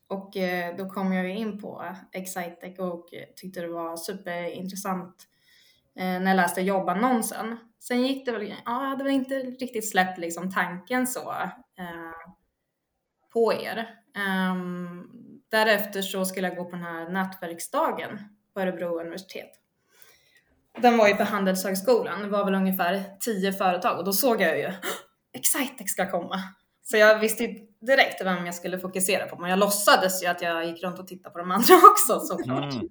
Och 0.08 0.36
eh, 0.36 0.76
då 0.76 0.90
kom 0.90 1.12
jag 1.12 1.24
ju 1.24 1.36
in 1.36 1.60
på 1.60 1.96
Excitec 2.12 2.78
och 2.78 3.08
tyckte 3.36 3.60
det 3.60 3.68
var 3.68 3.96
superintressant 3.96 5.26
eh, 5.96 6.04
när 6.04 6.26
jag 6.26 6.36
läste 6.36 6.60
jobbannonsen. 6.60 7.56
Sen 7.78 8.02
gick 8.02 8.26
det 8.26 8.32
väl, 8.32 8.48
ja, 8.48 8.56
jag 8.64 8.88
hade 8.88 9.04
väl 9.04 9.12
inte 9.12 9.34
riktigt 9.34 9.90
släppt 9.90 10.18
liksom 10.18 10.52
tanken 10.52 11.06
så 11.06 11.32
eh, 11.78 12.32
på 13.32 13.52
er. 13.52 13.96
Um, 14.50 15.10
därefter 15.48 16.02
så 16.02 16.24
skulle 16.24 16.48
jag 16.48 16.56
gå 16.56 16.64
på 16.64 16.70
den 16.70 16.84
här 16.84 17.08
nätverksdagen 17.08 18.18
på 18.60 18.64
Örebro 18.64 19.00
universitet. 19.00 19.50
Den 20.78 20.98
var 20.98 21.08
ju 21.08 21.14
på 21.14 21.24
Handelshögskolan, 21.24 22.22
det 22.22 22.28
var 22.28 22.44
väl 22.44 22.54
ungefär 22.54 23.04
tio 23.20 23.52
företag 23.52 23.98
och 23.98 24.04
då 24.04 24.12
såg 24.12 24.40
jag 24.40 24.58
ju 24.58 24.72
Excitec 25.32 25.90
ska 25.90 26.10
komma. 26.10 26.40
Så 26.82 26.96
jag 26.96 27.18
visste 27.18 27.44
ju 27.44 27.66
direkt 27.80 28.24
vem 28.24 28.46
jag 28.46 28.54
skulle 28.54 28.78
fokusera 28.78 29.26
på, 29.26 29.38
men 29.38 29.50
jag 29.50 29.58
låtsades 29.58 30.22
ju 30.22 30.26
att 30.26 30.42
jag 30.42 30.66
gick 30.66 30.82
runt 30.82 30.98
och 30.98 31.06
tittade 31.08 31.32
på 31.32 31.38
de 31.38 31.50
andra 31.50 31.74
också 31.90 32.20
såklart. 32.20 32.74
Mm. 32.74 32.88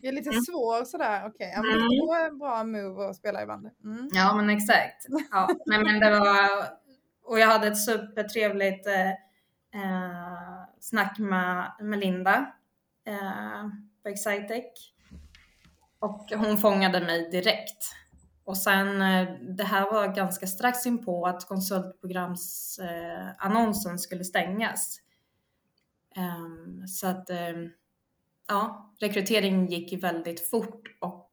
Det 0.00 0.08
är 0.08 0.12
lite 0.12 0.30
mm. 0.30 0.42
svår 0.42 0.84
sådär, 0.84 1.22
okej, 1.26 1.56
okay. 1.58 1.72
mm. 1.72 1.88
det 1.88 2.06
var 2.06 2.26
en 2.26 2.38
bra 2.38 2.64
move 2.64 3.08
att 3.08 3.16
spela 3.16 3.42
ibland. 3.42 3.70
Mm. 3.84 4.08
Ja 4.12 4.34
men 4.34 4.50
exakt. 4.50 5.06
Ja, 5.30 5.48
nej, 5.66 5.84
men 5.84 6.00
det 6.00 6.18
var, 6.18 6.48
och 7.24 7.38
jag 7.38 7.46
hade 7.46 7.66
ett 7.66 7.84
supertrevligt 7.84 8.86
eh, 8.86 9.10
eh, 9.74 10.64
snack 10.80 11.18
med, 11.18 11.72
med 11.80 11.98
Linda 11.98 12.52
eh, 13.06 13.64
på 14.02 14.08
Excitec. 14.08 14.92
Och 15.98 16.30
hon 16.30 16.58
fångade 16.58 17.00
mig 17.00 17.30
direkt. 17.30 17.94
Och 18.44 18.58
sen, 18.58 19.02
eh, 19.02 19.28
det 19.40 19.64
här 19.64 19.90
var 19.90 20.14
ganska 20.14 20.46
strax 20.46 20.86
in 20.86 21.04
på 21.04 21.26
att 21.26 21.48
konsultprogramsannonsen 21.48 23.92
eh, 23.92 23.98
skulle 23.98 24.24
stängas. 24.24 25.00
Ehm, 26.16 26.86
så 26.86 27.06
att, 27.06 27.30
eh, 27.30 27.52
ja, 28.48 28.94
rekryteringen 29.00 29.66
gick 29.66 30.02
väldigt 30.02 30.50
fort 30.50 30.96
och 31.00 31.30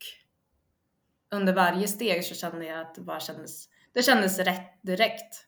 under 1.31 1.53
varje 1.53 1.87
steg 1.87 2.25
så 2.25 2.35
kände 2.35 2.65
jag 2.65 2.79
att 2.79 2.95
det 2.95 3.01
bara 3.01 3.19
kändes, 3.19 3.69
det 3.93 4.03
kändes 4.03 4.39
rätt 4.39 4.81
direkt. 4.81 5.45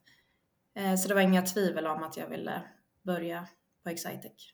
Så 1.02 1.08
det 1.08 1.14
var 1.14 1.22
inga 1.22 1.42
tvivel 1.42 1.88
om 1.88 2.04
att 2.04 2.18
jag 2.18 2.30
ville 2.30 2.64
börja 3.02 3.48
på 3.84 3.90
Excitec. 3.90 4.54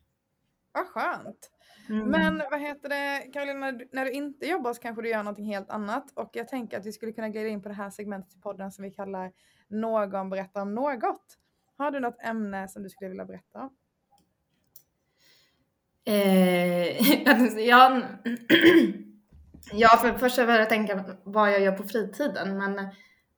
Vad 0.71 0.87
skönt! 0.87 1.51
Mm. 1.89 2.07
Men 2.07 2.41
vad 2.51 2.61
heter 2.61 2.89
det, 2.89 3.31
Karolina, 3.33 3.71
när 3.91 4.05
du 4.05 4.11
inte 4.11 4.47
jobbar 4.47 4.73
så 4.73 4.81
kanske 4.81 5.01
du 5.01 5.09
gör 5.09 5.23
någonting 5.23 5.45
helt 5.45 5.69
annat 5.69 6.11
och 6.13 6.29
jag 6.33 6.47
tänker 6.47 6.77
att 6.77 6.85
vi 6.85 6.91
skulle 6.91 7.11
kunna 7.11 7.29
glida 7.29 7.47
in 7.47 7.61
på 7.61 7.69
det 7.69 7.75
här 7.75 7.89
segmentet 7.89 8.35
i 8.35 8.39
podden 8.39 8.71
som 8.71 8.83
vi 8.83 8.91
kallar 8.91 9.31
Någon 9.67 10.29
berättar 10.29 10.61
om 10.61 10.75
något. 10.75 11.37
Har 11.77 11.91
du 11.91 11.99
något 11.99 12.21
ämne 12.21 12.67
som 12.67 12.83
du 12.83 12.89
skulle 12.89 13.09
vilja 13.09 13.25
berätta 13.25 13.61
om? 13.61 13.75
Eh, 16.05 17.57
ja, 17.67 18.01
ja, 19.73 19.89
för 19.89 20.17
först 20.17 20.37
vill 20.37 20.49
jag 20.49 20.69
tänka 20.69 21.03
vad 21.23 21.51
jag 21.51 21.61
gör 21.61 21.71
på 21.71 21.83
fritiden, 21.83 22.57
men 22.57 22.87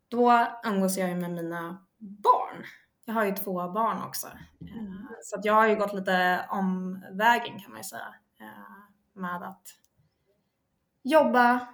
då 0.07 0.47
umgås 0.65 0.97
jag 0.97 1.09
ju 1.09 1.15
med 1.15 1.31
mina 1.31 1.87
barn. 1.97 2.63
Jag 3.05 3.13
har 3.13 3.25
ju 3.25 3.31
två 3.31 3.69
barn 3.71 4.03
också. 4.03 4.27
Mm. 4.61 5.07
Så 5.21 5.39
jag 5.43 5.53
har 5.53 5.67
ju 5.67 5.75
gått 5.75 5.93
lite 5.93 6.45
omvägen 6.49 7.59
kan 7.59 7.71
man 7.71 7.79
ju 7.79 7.83
säga. 7.83 8.13
Eh, 8.41 9.21
med 9.21 9.43
att 9.43 9.63
jobba 11.03 11.67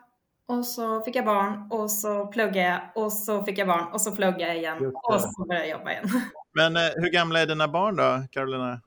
och 0.46 0.66
så 0.66 1.02
fick 1.02 1.16
jag 1.16 1.26
barn 1.26 1.68
och 1.72 1.92
så 1.92 2.28
pluggade 2.28 2.68
jag 2.68 3.04
och 3.06 3.14
så 3.14 3.44
fick 3.44 3.58
jag 3.58 3.68
barn 3.68 3.94
och 3.94 4.02
så 4.02 4.16
pluggade 4.16 4.48
jag 4.48 4.58
igen 4.58 4.96
och 4.96 5.22
så 5.22 5.46
började 5.48 5.68
jag 5.68 5.80
jobba 5.80 5.92
igen. 5.92 6.06
Men 6.54 6.76
eh, 6.76 6.92
hur 6.96 7.12
gamla 7.12 7.40
är 7.40 7.48
dina 7.48 7.68
barn 7.68 7.96
då, 7.96 8.28
Carolina? 8.32 8.82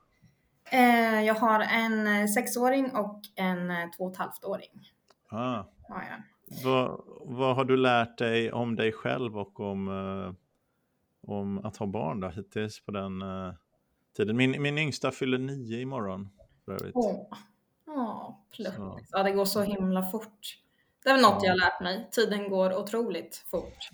Eh, 0.71 1.21
jag 1.23 1.35
har 1.35 1.59
en 1.59 2.27
sexåring 2.29 2.91
och 2.95 3.21
en 3.35 3.91
två 3.97 4.03
och 4.03 4.11
ett 4.11 4.17
halvt 4.17 4.45
åring. 4.45 4.89
Ah. 5.29 5.63
Ja, 5.87 6.01
ja. 6.09 6.15
Vad, 6.63 7.01
vad 7.25 7.55
har 7.55 7.65
du 7.65 7.77
lärt 7.77 8.17
dig 8.17 8.51
om 8.51 8.75
dig 8.75 8.91
själv 8.91 9.37
och 9.37 9.59
om, 9.59 9.87
om 11.27 11.65
att 11.65 11.77
ha 11.77 11.85
barn 11.85 12.19
då, 12.19 12.27
hittills 12.27 12.85
på 12.85 12.91
den 12.91 13.23
tiden? 14.17 14.37
Min, 14.37 14.61
min 14.61 14.77
yngsta 14.77 15.11
fyller 15.11 15.37
nio 15.37 15.81
imorgon. 15.81 16.29
För 16.65 16.71
övrigt. 16.71 16.95
Oh. 16.95 17.37
Ja, 17.95 18.45
Ja, 19.11 19.23
det 19.23 19.31
går 19.31 19.45
så 19.45 19.61
himla 19.61 20.03
fort. 20.03 20.57
Det 21.03 21.09
är 21.09 21.13
väl 21.13 21.21
något 21.21 21.43
jag 21.43 21.51
har 21.51 21.57
lärt 21.57 21.81
mig. 21.81 22.09
Tiden 22.11 22.49
går 22.49 22.77
otroligt 22.77 23.45
fort. 23.51 23.89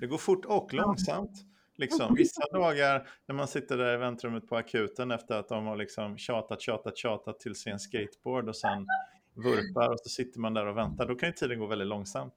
Det 0.00 0.06
går 0.06 0.18
fort 0.18 0.44
och 0.44 0.74
långsamt. 0.74 1.46
Liksom. 1.76 2.14
Vissa 2.14 2.42
dagar 2.52 3.08
när 3.26 3.34
man 3.34 3.48
sitter 3.48 3.76
där 3.76 3.94
i 3.94 3.96
väntrummet 3.96 4.48
på 4.48 4.56
akuten 4.56 5.10
efter 5.10 5.34
att 5.34 5.48
de 5.48 5.66
har 5.66 5.76
liksom 5.76 6.18
tjatat, 6.18 6.60
tjatat, 6.60 6.96
tjatat 6.96 7.40
till 7.40 7.54
sin 7.54 7.78
skateboard 7.78 8.48
och 8.48 8.56
sen 8.56 8.86
vurpar 9.34 9.88
och 9.88 10.00
så 10.00 10.08
sitter 10.08 10.40
man 10.40 10.54
där 10.54 10.66
och 10.66 10.76
väntar. 10.76 11.06
Då 11.08 11.14
kan 11.14 11.28
ju 11.28 11.32
tiden 11.32 11.58
gå 11.58 11.66
väldigt 11.66 11.88
långsamt. 11.88 12.34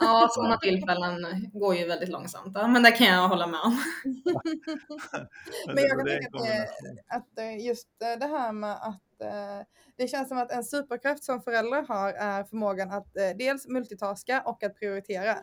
Ja, 0.00 0.28
sådana 0.30 0.58
tillfällen 0.58 1.50
går 1.52 1.74
ju 1.74 1.86
väldigt 1.86 2.08
långsamt. 2.08 2.52
Ja, 2.54 2.68
men 2.68 2.82
det 2.82 2.90
kan 2.90 3.06
jag 3.06 3.28
hålla 3.28 3.46
med 3.46 3.60
om. 3.60 3.78
men 5.74 5.76
jag 5.76 5.90
kan 5.90 6.06
tänka 6.06 6.38
att, 6.38 7.16
att 7.16 7.38
eh, 7.38 7.66
just 7.66 7.88
eh, 8.02 8.18
det 8.20 8.26
här 8.26 8.52
med 8.52 8.72
att 8.72 9.03
eh, 9.20 9.66
det 9.96 10.08
känns 10.08 10.28
som 10.28 10.38
att 10.38 10.52
en 10.52 10.64
superkraft 10.64 11.24
som 11.24 11.42
föräldrar 11.42 11.84
har 11.88 12.12
är 12.12 12.44
förmågan 12.44 12.90
att 12.90 13.14
dels 13.14 13.68
multitaska 13.68 14.42
och 14.46 14.62
att 14.62 14.78
prioritera. 14.78 15.36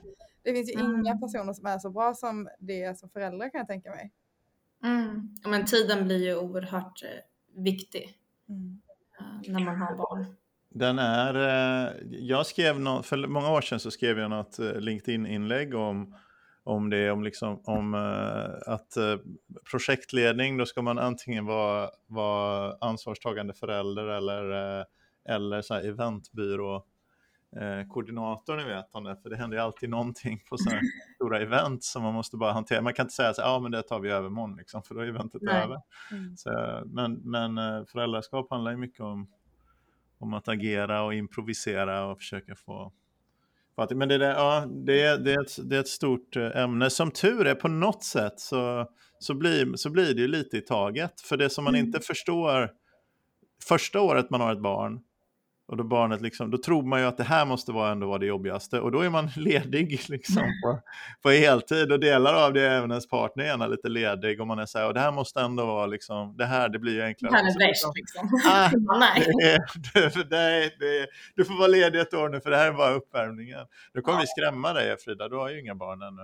Det 0.44 0.54
finns 0.54 0.70
ju 0.70 0.80
mm. 0.80 0.96
inga 0.96 1.18
personer 1.18 1.54
som 1.54 1.66
är 1.66 1.80
så 1.80 1.90
bra 1.90 2.14
som 2.14 2.50
det 2.60 3.00
som 3.00 3.10
föräldrar 3.10 3.50
kan 3.50 3.60
jag 3.60 3.68
tänka 3.68 3.90
mig. 3.90 4.12
Mm. 4.84 5.38
Men 5.46 5.66
tiden 5.66 6.06
blir 6.06 6.18
ju 6.18 6.36
oerhört 6.36 7.04
viktig 7.56 8.18
mm. 8.50 8.82
när 9.48 9.60
man 9.60 9.82
har 9.82 9.96
barn. 9.96 10.26
Den 10.74 11.00
är, 11.00 11.36
eh, 11.36 11.94
jag 12.10 12.46
skrev 12.46 12.80
no, 12.80 13.04
för 13.04 13.28
många 13.28 13.52
år 13.52 13.62
sedan 13.62 13.80
så 13.80 13.92
skrev 13.92 14.20
jag 14.20 14.30
något 14.30 14.60
eh, 14.60 14.76
LinkedIn-inlägg 14.76 15.76
om, 15.76 16.16
om 16.64 16.90
det, 16.90 17.12
om, 17.12 17.24
liksom, 17.24 17.62
om 17.64 17.94
uh, 17.94 18.74
att 18.74 18.98
uh, 18.98 19.18
projektledning, 19.72 20.58
då 20.58 20.66
ska 20.66 20.82
man 20.82 21.00
antingen 21.00 21.46
vara, 21.46 21.90
vara 22.08 22.76
ansvarstagande 22.82 23.54
förälder 23.54 24.08
eller, 24.08 24.52
uh, 24.80 24.86
eller 25.30 25.62
så 25.62 25.74
här 25.74 25.88
eventbyrå 25.88 26.86
koordinator, 27.90 28.58
ni 28.58 28.64
vet 28.64 28.90
om 28.92 29.04
det, 29.04 29.18
för 29.24 29.30
det 29.30 29.36
händer 29.36 29.58
ju 29.58 29.64
alltid 29.64 29.90
någonting 29.90 30.40
på 30.50 30.58
sådana 30.58 30.82
stora 31.16 31.40
event 31.40 31.84
som 31.84 32.04
man 32.04 32.14
måste 32.14 32.38
bara 32.38 32.52
hantera. 32.52 32.82
Man 32.82 32.94
kan 32.94 33.04
inte 33.04 33.14
säga 33.14 33.34
så 33.34 33.42
ja 33.42 33.60
men 33.60 33.72
det 33.72 33.84
tar 33.84 34.00
vi 34.00 34.10
övermorgon, 34.10 34.56
liksom, 34.56 34.84
för 34.84 34.96
då 34.96 35.02
är 35.02 35.06
eventet 35.06 35.42
Nej. 35.42 35.64
över. 35.64 35.82
Mm. 36.12 36.38
Så, 36.38 36.82
men, 36.86 37.14
men 37.14 37.86
föräldraskap 37.86 38.48
handlar 38.50 38.72
ju 38.72 38.78
mycket 38.78 39.00
om 39.00 39.28
om 40.22 40.34
att 40.34 40.48
agera 40.48 41.04
och 41.04 41.14
improvisera 41.14 42.06
och 42.06 42.18
försöka 42.18 42.56
få... 42.56 42.94
Men 43.96 44.10
det, 44.10 44.18
där, 44.18 44.32
ja, 44.32 44.66
det, 44.70 45.18
det, 45.18 45.34
är 45.34 45.42
ett, 45.42 45.70
det 45.70 45.76
är 45.76 45.80
ett 45.80 45.88
stort 45.88 46.36
eh, 46.36 46.58
ämne. 46.58 46.90
Som 46.90 47.12
tur 47.12 47.48
är 47.48 47.56
på 47.56 47.68
något 47.68 48.04
sätt 48.04 48.40
så, 48.40 48.88
så, 49.20 49.34
blir, 49.34 49.76
så 49.76 49.90
blir 49.90 50.14
det 50.14 50.22
ju 50.22 50.28
lite 50.28 50.58
i 50.58 50.62
taget. 50.62 51.22
För 51.22 51.38
det 51.38 51.50
som 51.50 51.64
man 51.64 51.76
mm. 51.76 51.86
inte 51.86 52.00
förstår 52.00 52.72
första 53.68 54.02
året 54.02 54.30
man 54.30 54.42
har 54.42 54.54
ett 54.54 54.62
barn 54.62 55.00
och 55.72 55.78
då 55.78 55.84
barnet 55.84 56.22
liksom, 56.22 56.52
då 56.52 56.58
tror 56.58 56.84
man 56.84 57.00
ju 57.00 57.06
att 57.06 57.18
det 57.18 57.24
här 57.24 57.46
måste 57.46 57.72
vara 57.72 57.92
ändå 57.92 58.08
vara 58.08 58.18
det 58.18 58.26
jobbigaste 58.26 58.80
och 58.80 58.92
då 58.92 59.00
är 59.00 59.10
man 59.10 59.30
ledig 59.36 60.00
liksom 60.10 60.44
på, 60.64 60.80
på 61.22 61.30
heltid 61.30 61.92
och 61.92 62.00
delar 62.00 62.46
av 62.46 62.54
det 62.54 62.68
även 62.68 62.92
ens 62.92 63.08
partner 63.08 63.44
är 63.44 63.48
gärna 63.48 63.68
lite 63.68 63.90
ledig 63.90 64.42
och 64.42 64.48
man 64.48 64.60
är 64.60 64.66
så 64.66 64.80
här, 64.80 64.88
och 64.88 64.94
det 64.94 65.00
här 65.00 65.12
måste 65.12 65.42
ändå 65.42 65.66
vara 65.66 65.86
liksom, 65.86 66.38
det 66.38 66.46
här 66.46 66.70
det 66.70 66.80
blir 66.80 66.94
ju 66.94 67.02
enklare. 67.02 67.32
Det 67.32 67.38
här 67.38 67.46
är 67.46 67.68
bäst 67.68 67.92
liksom. 67.96 68.30
Ah, 68.52 68.70
det, 69.94 70.30
det, 70.30 70.80
det, 70.80 71.08
du 71.36 71.46
får 71.46 71.58
vara 71.58 71.68
ledig 71.68 72.00
ett 72.00 72.14
år 72.14 72.30
nu 72.30 72.42
för 72.42 72.50
det 72.50 72.58
här 72.58 72.68
är 72.68 72.74
bara 72.74 72.94
uppvärmningen. 72.94 73.68
Nu 73.94 74.02
kommer 74.02 74.18
ja. 74.18 74.22
vi 74.22 74.28
skrämma 74.28 74.74
dig 74.74 74.98
Frida, 74.98 75.30
du 75.30 75.36
har 75.36 75.50
ju 75.50 75.60
inga 75.60 75.76
barn 75.76 76.02
ännu. 76.02 76.22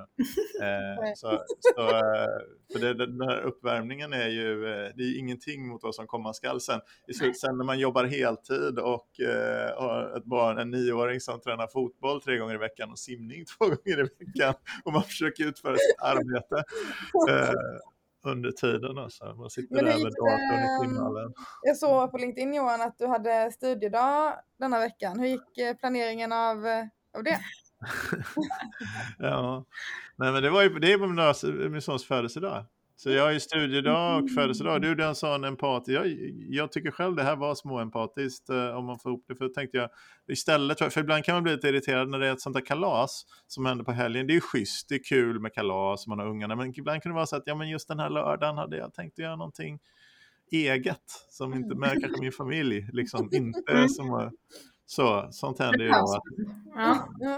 Eh, 0.68 1.14
så, 1.16 1.42
så, 1.60 1.82
eh, 1.82 2.28
för 2.74 2.80
det, 2.80 2.94
den 2.94 3.22
här 3.22 3.42
uppvärmningen 3.42 4.14
är 4.14 4.28
ju, 4.28 4.66
eh, 4.66 4.92
det 4.96 5.04
är 5.04 5.20
ingenting 5.20 5.68
mot 5.68 5.84
vad 5.84 5.96
som 5.96 6.08
komma 6.08 6.34
skall 6.34 6.62
sen. 6.62 6.82
Sen 7.42 7.58
när 7.58 7.66
man 7.66 7.80
jobbar 7.80 8.06
heltid 8.06 8.80
och 8.80 9.20
eh, 9.20 9.37
eh, 9.38 9.82
har 9.82 10.18
ett 10.18 10.26
barn, 10.26 10.58
en 10.58 10.72
nioåring 10.72 11.20
som 11.20 11.40
tränar 11.40 11.68
fotboll 11.68 12.22
tre 12.22 12.38
gånger 12.38 12.56
i 12.56 12.58
veckan 12.58 12.92
och 12.92 13.00
simning 13.00 13.46
två 13.58 13.66
gånger 13.66 14.00
i 14.00 14.26
veckan 14.26 14.54
och 14.84 14.94
man 14.94 15.04
försöker 15.04 15.44
utföra 15.44 15.78
sitt 15.78 16.02
arbete 16.02 16.64
eh, 17.30 17.54
under 18.24 18.52
tiden. 18.52 18.98
Alltså. 18.98 19.26
Man 19.26 19.50
sitter 19.50 19.76
där 19.76 19.84
med 19.84 20.14
datorn 20.14 20.64
i 20.64 20.88
simhallen. 20.88 21.34
Jag 21.62 21.78
såg 21.78 22.12
på 22.12 22.18
LinkedIn 22.18 22.54
Johan 22.54 22.82
att 22.82 22.98
du 22.98 23.08
hade 23.08 23.52
studiedag 23.52 24.34
denna 24.60 24.80
veckan. 24.80 25.20
Hur 25.20 25.28
gick 25.28 25.58
eh, 25.58 25.76
planeringen 25.76 26.32
av, 26.32 26.68
eh, 26.68 26.86
av 27.18 27.24
det? 27.24 27.40
ja, 29.20 29.66
Nej, 30.16 30.32
men 30.32 30.44
det 30.44 30.50
var 30.50 30.64
ju 30.64 30.80
det 30.80 30.94
är 30.94 31.70
min 31.70 31.82
sons 31.82 32.06
födelsedag. 32.06 32.66
Så 33.00 33.10
jag 33.10 33.24
har 33.24 33.32
ju 33.32 33.40
studiedag 33.40 34.24
och 34.24 34.30
födelsedag. 34.30 34.82
Du 34.82 34.92
är 34.92 35.00
en 35.00 35.16
sån 35.16 35.44
empat. 35.44 35.88
Jag, 35.88 36.08
jag 36.50 36.72
tycker 36.72 36.92
själv 36.92 37.16
det 37.16 37.24
här 37.24 37.36
var 37.36 37.56
småempatiskt 37.56 38.50
eh, 38.50 38.78
om 38.78 38.86
man 38.86 39.00
får 39.00 39.12
ihop 39.12 39.26
det. 39.28 39.36
För 39.36 39.50
tänkte 39.50 39.78
jag 39.78 39.90
istället, 40.28 40.94
för 40.94 41.02
ibland 41.02 41.24
kan 41.24 41.36
man 41.36 41.44
bli 41.44 41.52
lite 41.52 41.68
irriterad 41.68 42.10
när 42.10 42.20
det 42.20 42.28
är 42.28 42.34
ett 42.34 42.42
sånt 42.42 42.56
där 42.56 42.66
kalas 42.66 43.26
som 43.48 43.66
händer 43.66 43.86
på 43.86 43.92
helgen. 43.92 44.28
Det 44.28 44.34
är 44.34 44.36
ju 44.36 44.42
schysst, 44.42 44.90
det 44.90 44.96
är 44.96 45.04
kul 45.04 45.40
med 45.40 45.54
kalas, 45.54 46.08
man 46.08 46.20
har 46.20 46.28
ungarna. 46.28 46.56
Men 46.56 46.80
ibland 46.80 47.04
kan 47.04 47.12
det 47.12 47.16
vara 47.16 47.26
så 47.26 47.36
att 47.36 47.44
ja, 47.46 47.56
men 47.56 47.70
just 47.70 47.88
den 47.88 48.00
här 48.00 48.10
lördagen 48.10 48.58
hade 48.58 48.78
jag 48.78 48.94
tänkt 48.94 49.20
göra 49.20 49.36
någonting 49.36 49.80
eget, 50.52 51.26
som 51.30 51.54
inte 51.54 51.76
med 51.76 52.02
kanske 52.02 52.22
min 52.22 52.32
familj, 52.32 52.90
liksom 52.94 53.30
inte 53.32 53.90
som 53.90 54.32
så, 54.86 55.28
sånt 55.32 55.60
händer 55.60 55.80
ju 55.80 55.90
då. 55.90 56.22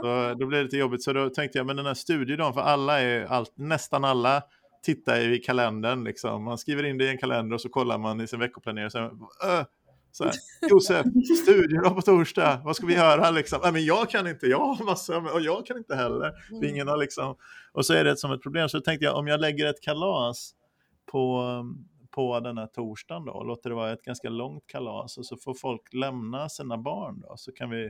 Så 0.01 0.35
då 0.39 0.45
blir 0.45 0.57
det 0.57 0.63
lite 0.63 0.77
jobbigt. 0.77 1.03
Så 1.03 1.13
då 1.13 1.29
tänkte 1.29 1.57
jag, 1.57 1.67
men 1.67 1.75
den 1.75 1.85
här 1.85 1.93
studiedagen, 1.93 2.53
för 2.53 2.61
alla 2.61 3.01
är 3.01 3.25
allt, 3.25 3.57
nästan 3.57 4.05
alla 4.05 4.43
tittar 4.81 5.21
ju 5.21 5.35
i 5.35 5.39
kalendern. 5.39 6.03
Liksom. 6.03 6.43
Man 6.43 6.57
skriver 6.57 6.83
in 6.85 6.97
det 6.97 7.05
i 7.05 7.09
en 7.09 7.17
kalender 7.17 7.55
och 7.55 7.61
så 7.61 7.69
kollar 7.69 7.97
man 7.97 8.21
i 8.21 8.27
sin 8.27 8.39
veckoplanering. 8.39 8.85
Och 8.85 8.91
så, 8.91 8.99
äh, 8.99 9.65
så 10.11 10.23
här, 10.23 10.33
Josef, 10.69 11.05
studiedag 11.43 11.95
på 11.95 12.01
torsdag, 12.01 12.61
vad 12.65 12.75
ska 12.75 12.85
vi 12.85 12.93
göra? 12.93 13.31
Liksom? 13.31 13.59
Nej, 13.63 13.71
men 13.71 13.85
jag 13.85 14.09
kan 14.09 14.27
inte, 14.27 14.47
jag 14.47 14.59
har 14.59 14.85
massor, 14.85 15.33
och 15.33 15.41
jag 15.41 15.65
kan 15.65 15.77
inte 15.77 15.95
heller. 15.95 16.33
Mm. 16.51 16.63
Ingen 16.63 16.87
har 16.87 16.97
liksom, 16.97 17.35
och 17.71 17.85
så 17.85 17.93
är 17.93 18.03
det 18.03 18.17
som 18.17 18.31
ett 18.31 18.41
problem. 18.41 18.69
Så 18.69 18.81
tänkte 18.81 19.05
jag, 19.05 19.17
om 19.17 19.27
jag 19.27 19.39
lägger 19.39 19.65
ett 19.65 19.81
kalas 19.81 20.51
på 21.11 21.43
på 22.11 22.39
den 22.39 22.57
här 22.57 22.67
torsdagen 22.67 23.25
då 23.25 23.31
och 23.31 23.45
låter 23.45 23.69
det 23.69 23.75
vara 23.75 23.93
ett 23.93 24.01
ganska 24.01 24.29
långt 24.29 24.67
kalas 24.67 25.17
och 25.17 25.25
så 25.25 25.37
får 25.37 25.53
folk 25.53 25.93
lämna 25.93 26.49
sina 26.49 26.77
barn 26.77 27.19
då 27.19 27.33
så 27.37 27.51
kan 27.51 27.69
vi 27.69 27.89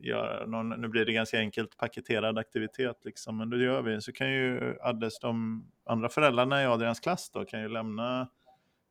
göra 0.00 0.46
någon, 0.46 0.68
nu 0.68 0.88
blir 0.88 1.06
det 1.06 1.12
ganska 1.12 1.38
enkelt 1.38 1.76
paketerad 1.76 2.38
aktivitet 2.38 3.04
liksom, 3.04 3.36
men 3.36 3.50
då 3.50 3.56
gör 3.56 3.82
vi, 3.82 4.00
så 4.00 4.12
kan 4.12 4.32
ju 4.32 4.76
Addes, 4.80 5.18
de 5.18 5.64
andra 5.86 6.08
föräldrarna 6.08 6.62
i 6.62 6.66
Adrians 6.66 7.00
klass 7.00 7.30
då 7.30 7.44
kan 7.44 7.60
ju 7.60 7.68
lämna 7.68 8.28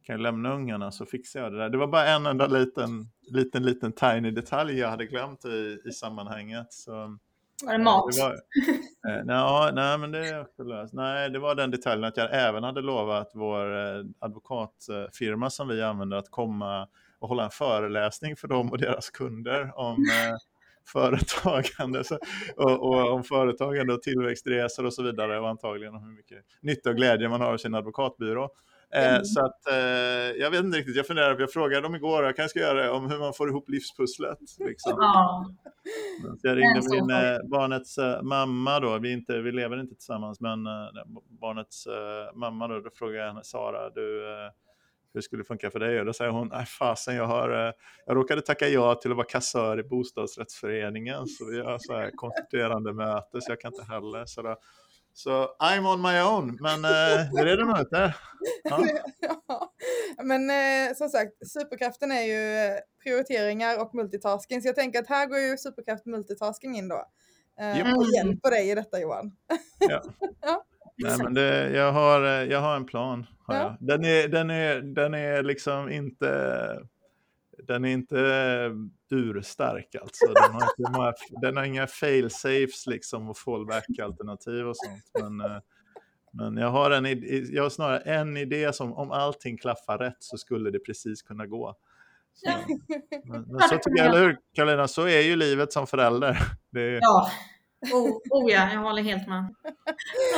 kan 0.03 0.15
ju 0.15 0.21
lämna 0.21 0.53
ungarna 0.53 0.91
så 0.91 1.05
fixar 1.05 1.39
jag 1.39 1.51
det 1.51 1.57
där. 1.57 1.69
Det 1.69 1.77
var 1.77 1.87
bara 1.87 2.07
en 2.07 2.25
enda 2.25 2.47
liten, 2.47 3.05
liten, 3.31 3.63
liten 3.63 3.91
tiny 3.91 4.31
detalj 4.31 4.79
jag 4.79 4.89
hade 4.89 5.05
glömt 5.05 5.45
i, 5.45 5.81
i 5.85 5.91
sammanhanget. 5.91 6.73
Så, 6.73 7.17
var 7.65 7.73
det 7.73 7.83
mat? 7.83 8.11
Det 8.11 8.21
var, 8.21 8.31
eh, 9.17 9.25
nej, 9.25 9.71
nej, 9.73 9.97
men 9.97 10.11
det 10.11 10.27
är 10.27 10.41
också 10.41 10.63
löst. 10.63 10.93
Nej, 10.93 11.29
det 11.29 11.39
var 11.39 11.55
den 11.55 11.71
detaljen 11.71 12.03
att 12.03 12.17
jag 12.17 12.29
även 12.31 12.63
hade 12.63 12.81
lovat 12.81 13.31
vår 13.33 13.77
eh, 13.77 14.05
advokatfirma 14.19 15.49
som 15.49 15.67
vi 15.67 15.81
använder 15.81 16.17
att 16.17 16.31
komma 16.31 16.87
och 17.19 17.29
hålla 17.29 17.43
en 17.43 17.49
föreläsning 17.49 18.35
för 18.35 18.47
dem 18.47 18.71
och 18.71 18.77
deras 18.77 19.09
kunder 19.09 19.79
om 19.79 19.93
eh, 19.93 20.37
företagande 20.91 22.03
så, 22.03 22.17
och, 22.55 22.89
och, 22.89 23.13
om 23.13 23.23
företagande 23.23 23.93
och 23.93 24.01
tillväxtresor 24.01 24.85
och 24.85 24.93
så 24.93 25.03
vidare 25.03 25.39
och 25.39 25.49
antagligen 25.49 25.95
om 25.95 26.03
hur 26.03 26.15
mycket 26.15 26.37
nytta 26.61 26.89
och 26.89 26.95
glädje 26.95 27.29
man 27.29 27.41
har 27.41 27.53
av 27.53 27.57
sin 27.57 27.75
advokatbyrå. 27.75 28.49
Eh, 28.95 29.13
mm. 29.13 29.25
Så 29.25 29.45
att, 29.45 29.67
eh, 29.67 29.75
jag 30.39 30.51
vet 30.51 30.63
inte 30.63 30.77
riktigt, 30.77 30.95
jag 30.95 31.07
funderar 31.07 31.39
jag 31.39 31.51
frågade 31.51 31.81
dem 31.81 31.95
igår, 31.95 32.23
jag 32.23 32.35
kanske 32.35 32.49
ska 32.49 32.59
göra 32.59 32.83
det, 32.83 32.89
om 32.89 33.09
hur 33.09 33.19
man 33.19 33.33
får 33.33 33.49
ihop 33.49 33.69
livspusslet. 33.69 34.39
Liksom. 34.59 34.93
Ja. 34.97 35.45
Jag 36.41 36.57
ringde 36.57 36.81
min 36.89 37.09
eh, 37.09 37.49
barnets 37.51 37.97
mamma 38.23 38.79
då, 38.79 38.97
vi, 38.97 39.11
inte, 39.11 39.41
vi 39.41 39.51
lever 39.51 39.79
inte 39.79 39.95
tillsammans, 39.95 40.39
men 40.39 40.63
barnets 41.41 41.87
mamma 42.35 42.67
då, 42.67 42.79
då 42.79 42.89
frågade 42.89 43.19
jag 43.19 43.27
henne, 43.27 43.43
Sara, 43.43 43.89
du, 43.89 44.23
hur 45.13 45.21
skulle 45.21 45.41
det 45.41 45.47
funka 45.47 45.71
för 45.71 45.79
dig? 45.79 45.99
Och 45.99 46.05
då 46.05 46.13
säger 46.13 46.31
hon, 46.31 46.47
nej 46.47 46.65
fasen, 46.65 47.15
jag, 47.15 47.27
har, 47.27 47.73
jag 48.05 48.17
råkade 48.17 48.41
tacka 48.41 48.67
ja 48.67 48.95
till 48.95 49.11
att 49.11 49.17
vara 49.17 49.27
kassör 49.27 49.79
i 49.79 49.83
bostadsrättsföreningen, 49.83 51.27
så 51.27 51.45
vi 51.45 51.61
har 51.61 51.77
så 51.79 51.93
här 51.93 52.11
konstituerande 52.15 52.93
möte, 52.93 53.41
så 53.41 53.51
jag 53.51 53.61
kan 53.61 53.73
inte 53.73 53.93
heller. 53.93 54.25
Så 54.25 54.41
då, 54.41 54.55
så 55.13 55.55
I'm 55.59 55.93
on 55.93 56.01
my 56.01 56.19
own, 56.19 56.57
men 56.61 56.85
eh, 56.85 57.25
hur 57.31 57.47
är 57.47 57.57
det? 57.57 58.13
Ja. 58.63 58.83
ja. 59.47 59.73
Men 60.23 60.49
eh, 60.49 60.95
som 60.95 61.09
sagt, 61.09 61.31
superkraften 61.47 62.11
är 62.11 62.21
ju 62.21 62.57
eh, 62.57 62.79
prioriteringar 63.03 63.81
och 63.81 63.95
multitasking, 63.95 64.61
så 64.61 64.67
jag 64.67 64.75
tänker 64.75 64.99
att 64.99 65.07
här 65.07 65.25
går 65.25 65.39
ju 65.39 65.57
superkraft 65.57 66.05
multitasking 66.05 66.77
in 66.77 66.87
då. 66.87 67.05
Eh. 67.59 67.97
Och 67.97 68.05
hjälper 68.15 68.49
dig 68.51 68.69
i 68.69 68.75
detta 68.75 68.99
Johan. 68.99 69.31
ja. 69.79 70.03
ja. 70.41 70.65
Nej, 71.01 71.17
men 71.17 71.33
det, 71.33 71.69
jag, 71.69 71.91
har, 71.91 72.23
eh, 72.23 72.51
jag 72.51 72.61
har 72.61 72.75
en 72.75 72.85
plan. 72.85 73.25
Har 73.39 73.55
ja. 73.55 73.61
jag. 73.61 73.87
Den, 73.87 74.05
är, 74.05 74.27
den, 74.27 74.49
är, 74.49 74.81
den 74.81 75.13
är 75.13 75.43
liksom 75.43 75.89
inte 75.89 76.27
den 77.67 77.85
är 77.85 77.89
inte 77.89 78.19
eh, 78.19 78.71
urstark 79.17 79.95
alltså. 80.01 80.25
Den 80.25 80.53
har, 80.53 80.63
inte 80.63 80.91
många, 80.97 81.13
den 81.41 81.57
har 81.57 81.63
inga 81.63 81.87
fail-safes 81.87 82.87
liksom 82.87 83.29
och 83.29 83.37
fallback-alternativ 83.37 84.67
och 84.67 84.77
sånt. 84.77 85.11
Men, 85.21 85.41
eh, 85.41 85.57
men 86.33 86.57
jag 86.57 86.69
har, 86.69 86.91
en, 86.91 87.05
jag 87.53 87.63
har 87.63 87.69
snarare 87.69 87.99
en 87.99 88.37
idé 88.37 88.73
som 88.73 88.93
om 88.93 89.11
allting 89.11 89.57
klaffar 89.57 89.97
rätt 89.97 90.17
så 90.19 90.37
skulle 90.37 90.71
det 90.71 90.79
precis 90.79 91.21
kunna 91.21 91.45
gå. 91.45 91.75
Så, 92.33 92.49
men, 93.23 93.41
men 93.41 93.59
så 93.69 93.77
tycker 93.77 93.97
jag, 93.97 94.05
eller 94.05 94.19
hur 94.19 94.37
Karolina, 94.55 94.87
så 94.87 95.07
är 95.07 95.21
ju 95.21 95.35
livet 95.35 95.73
som 95.73 95.87
förälder. 95.87 96.37
Det 96.71 96.99
ja, 97.01 97.31
Oh, 97.93 98.19
oh 98.29 98.51
ja, 98.51 98.73
jag 98.73 98.79
håller 98.79 99.03
helt 99.03 99.27
med. 99.27 99.55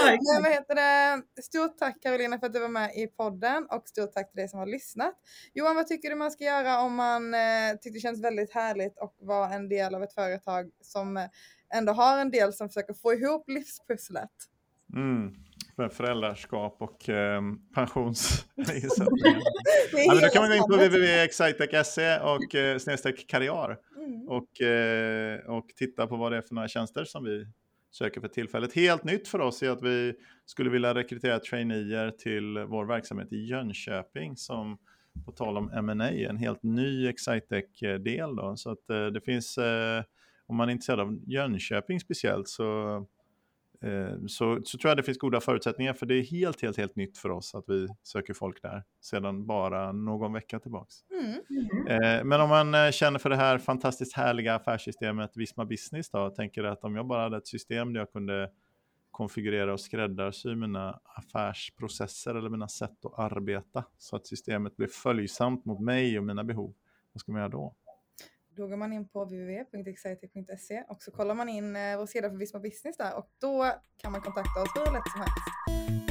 Nej, 0.04 0.18
vad 0.42 0.52
heter 0.52 0.76
det? 0.76 1.42
Stort 1.42 1.78
tack 1.78 2.02
Karolina 2.02 2.40
för 2.40 2.48
att 2.48 2.54
du 2.54 2.60
var 2.60 2.70
med 2.70 2.96
i 2.96 3.08
podden 3.08 3.68
och 3.70 3.88
stort 3.88 4.14
tack 4.14 4.32
till 4.32 4.38
dig 4.38 4.50
som 4.50 4.60
har 4.60 4.66
lyssnat. 4.66 5.14
Johan, 5.54 5.76
vad 5.76 5.88
tycker 5.88 6.10
du 6.10 6.16
man 6.16 6.32
ska 6.32 6.44
göra 6.44 6.82
om 6.82 6.96
man 6.96 7.34
eh, 7.34 7.40
tycker 7.82 7.94
det 7.94 8.00
känns 8.00 8.24
väldigt 8.24 8.54
härligt 8.54 9.00
och 9.00 9.16
vara 9.20 9.54
en 9.54 9.70
del 9.70 9.96
av 9.96 10.04
ett 10.04 10.14
företag 10.14 10.72
som 10.82 11.28
ändå 11.74 11.94
har 11.94 12.18
en 12.18 12.32
del 12.32 12.54
som 12.54 12.70
försöker 12.70 12.94
få 12.94 13.14
ihop 13.14 13.50
livspusslet? 13.50 14.32
Mm 14.96 15.36
föräldraskap 15.76 16.78
och 16.80 17.10
eh, 17.10 17.42
pensionsinsättningar. 17.76 19.42
ja, 19.94 20.14
då 20.22 20.28
kan 20.28 20.42
man 20.42 20.50
gå 20.50 20.56
in 20.56 20.64
på 20.64 20.76
www.excitec.se 20.76 22.20
och 22.20 22.56
eh, 22.56 22.78
snedstreck 22.78 23.28
karriär 23.28 23.78
mm. 23.98 24.28
och, 24.28 24.62
eh, 24.62 25.40
och 25.40 25.68
titta 25.76 26.08
på 26.08 26.16
vad 26.16 26.32
det 26.32 26.38
är 26.38 26.42
för 26.42 26.56
några 26.56 26.68
tjänster 26.68 27.04
som 27.04 27.24
vi 27.24 27.48
söker 27.92 28.22
för 28.22 28.28
tillfället. 28.28 28.74
Helt 28.74 29.04
nytt 29.04 29.28
för 29.28 29.40
oss 29.40 29.64
är 29.64 29.70
att 29.70 29.84
vi 29.84 30.14
skulle 30.46 30.70
vilja 30.70 30.96
rekrytera 30.96 31.40
traineer 31.40 32.12
till 32.12 32.58
vår 32.58 32.86
verksamhet 32.86 33.34
i 33.34 33.46
Jönköping 33.46 34.38
som 34.38 34.78
på 35.26 35.32
tal 35.32 35.58
om 35.58 35.72
M&A 35.72 36.10
en 36.10 36.38
helt 36.38 36.64
ny 36.64 37.08
Excitec-del. 37.08 38.36
Då. 38.36 38.56
Så 38.56 38.72
att 38.72 38.90
eh, 38.90 39.06
det 39.06 39.22
finns, 39.22 39.58
eh, 39.58 40.04
om 40.46 40.56
man 40.56 40.70
är 40.70 40.74
intresserad 40.74 41.00
av 41.00 41.20
Jönköping 41.28 42.00
speciellt 42.00 42.48
så 42.48 43.08
så, 44.28 44.62
så 44.64 44.78
tror 44.78 44.90
jag 44.90 44.98
det 44.98 45.04
finns 45.04 45.18
goda 45.18 45.40
förutsättningar 45.40 45.94
för 45.94 46.06
det 46.06 46.16
är 46.16 46.24
helt, 46.24 46.62
helt, 46.62 46.78
helt 46.78 46.96
nytt 46.96 47.18
för 47.18 47.30
oss 47.30 47.56
att 47.56 47.64
vi 47.68 47.88
söker 48.04 48.34
folk 48.34 48.62
där 48.62 48.84
sedan 49.02 49.46
bara 49.46 49.92
någon 49.92 50.34
vecka 50.34 50.60
tillbaks. 50.60 50.96
Mm. 51.12 51.42
Mm. 51.90 52.28
Men 52.28 52.42
om 52.42 52.50
man 52.50 52.76
eh, 52.76 52.92
känner 52.92 53.20
för 53.20 53.30
det 53.30 53.36
här 53.36 53.58
fantastiskt 53.58 54.14
härliga 54.14 54.56
affärssystemet 54.56 55.32
Visma 55.36 55.66
Business 55.66 56.10
då, 56.10 56.20
och 56.20 56.36
tänker 56.36 56.64
att 56.64 56.84
om 56.84 56.96
jag 56.96 57.08
bara 57.08 57.24
hade 57.24 57.38
ett 57.38 57.48
system 57.48 57.94
där 57.94 58.02
jag 58.02 58.12
kunde 58.12 58.50
konfigurera 59.12 59.74
och 59.74 59.80
skräddarsy 59.80 60.56
mina 60.56 61.00
affärsprocesser 61.04 62.36
eller 62.36 62.50
mina 62.50 62.68
sätt 62.68 63.06
att 63.06 63.20
arbeta 63.20 63.84
så 63.98 64.16
att 64.16 64.28
systemet 64.28 64.78
blir 64.78 64.88
följsamt 64.88 65.66
mot 65.66 65.80
mig 65.80 66.18
och 66.18 66.24
mina 66.24 66.44
behov. 66.44 66.74
Vad 67.14 67.22
ska 67.22 67.32
man 67.32 67.42
göra 67.42 67.50
då? 67.50 67.76
Då 68.56 68.68
går 68.68 68.78
man 68.78 68.94
in 68.94 69.08
på 69.10 69.24
www.excited.se 69.24 70.84
och 70.90 71.04
så 71.04 71.12
kollar 71.12 71.36
man 71.36 71.50
in 71.50 71.76
eh, 71.76 71.98
vår 71.98 72.06
sida 72.06 72.30
för 72.30 72.38
Visma 72.38 72.60
Business 72.60 72.98
där 72.98 73.18
och 73.18 73.28
då 73.42 73.72
kan 73.98 74.12
man 74.12 74.22
kontakta 74.22 74.62
oss 74.62 74.70
hur 74.76 74.94
lätt 74.94 75.12
som 75.12 75.22
helst. 75.22 76.03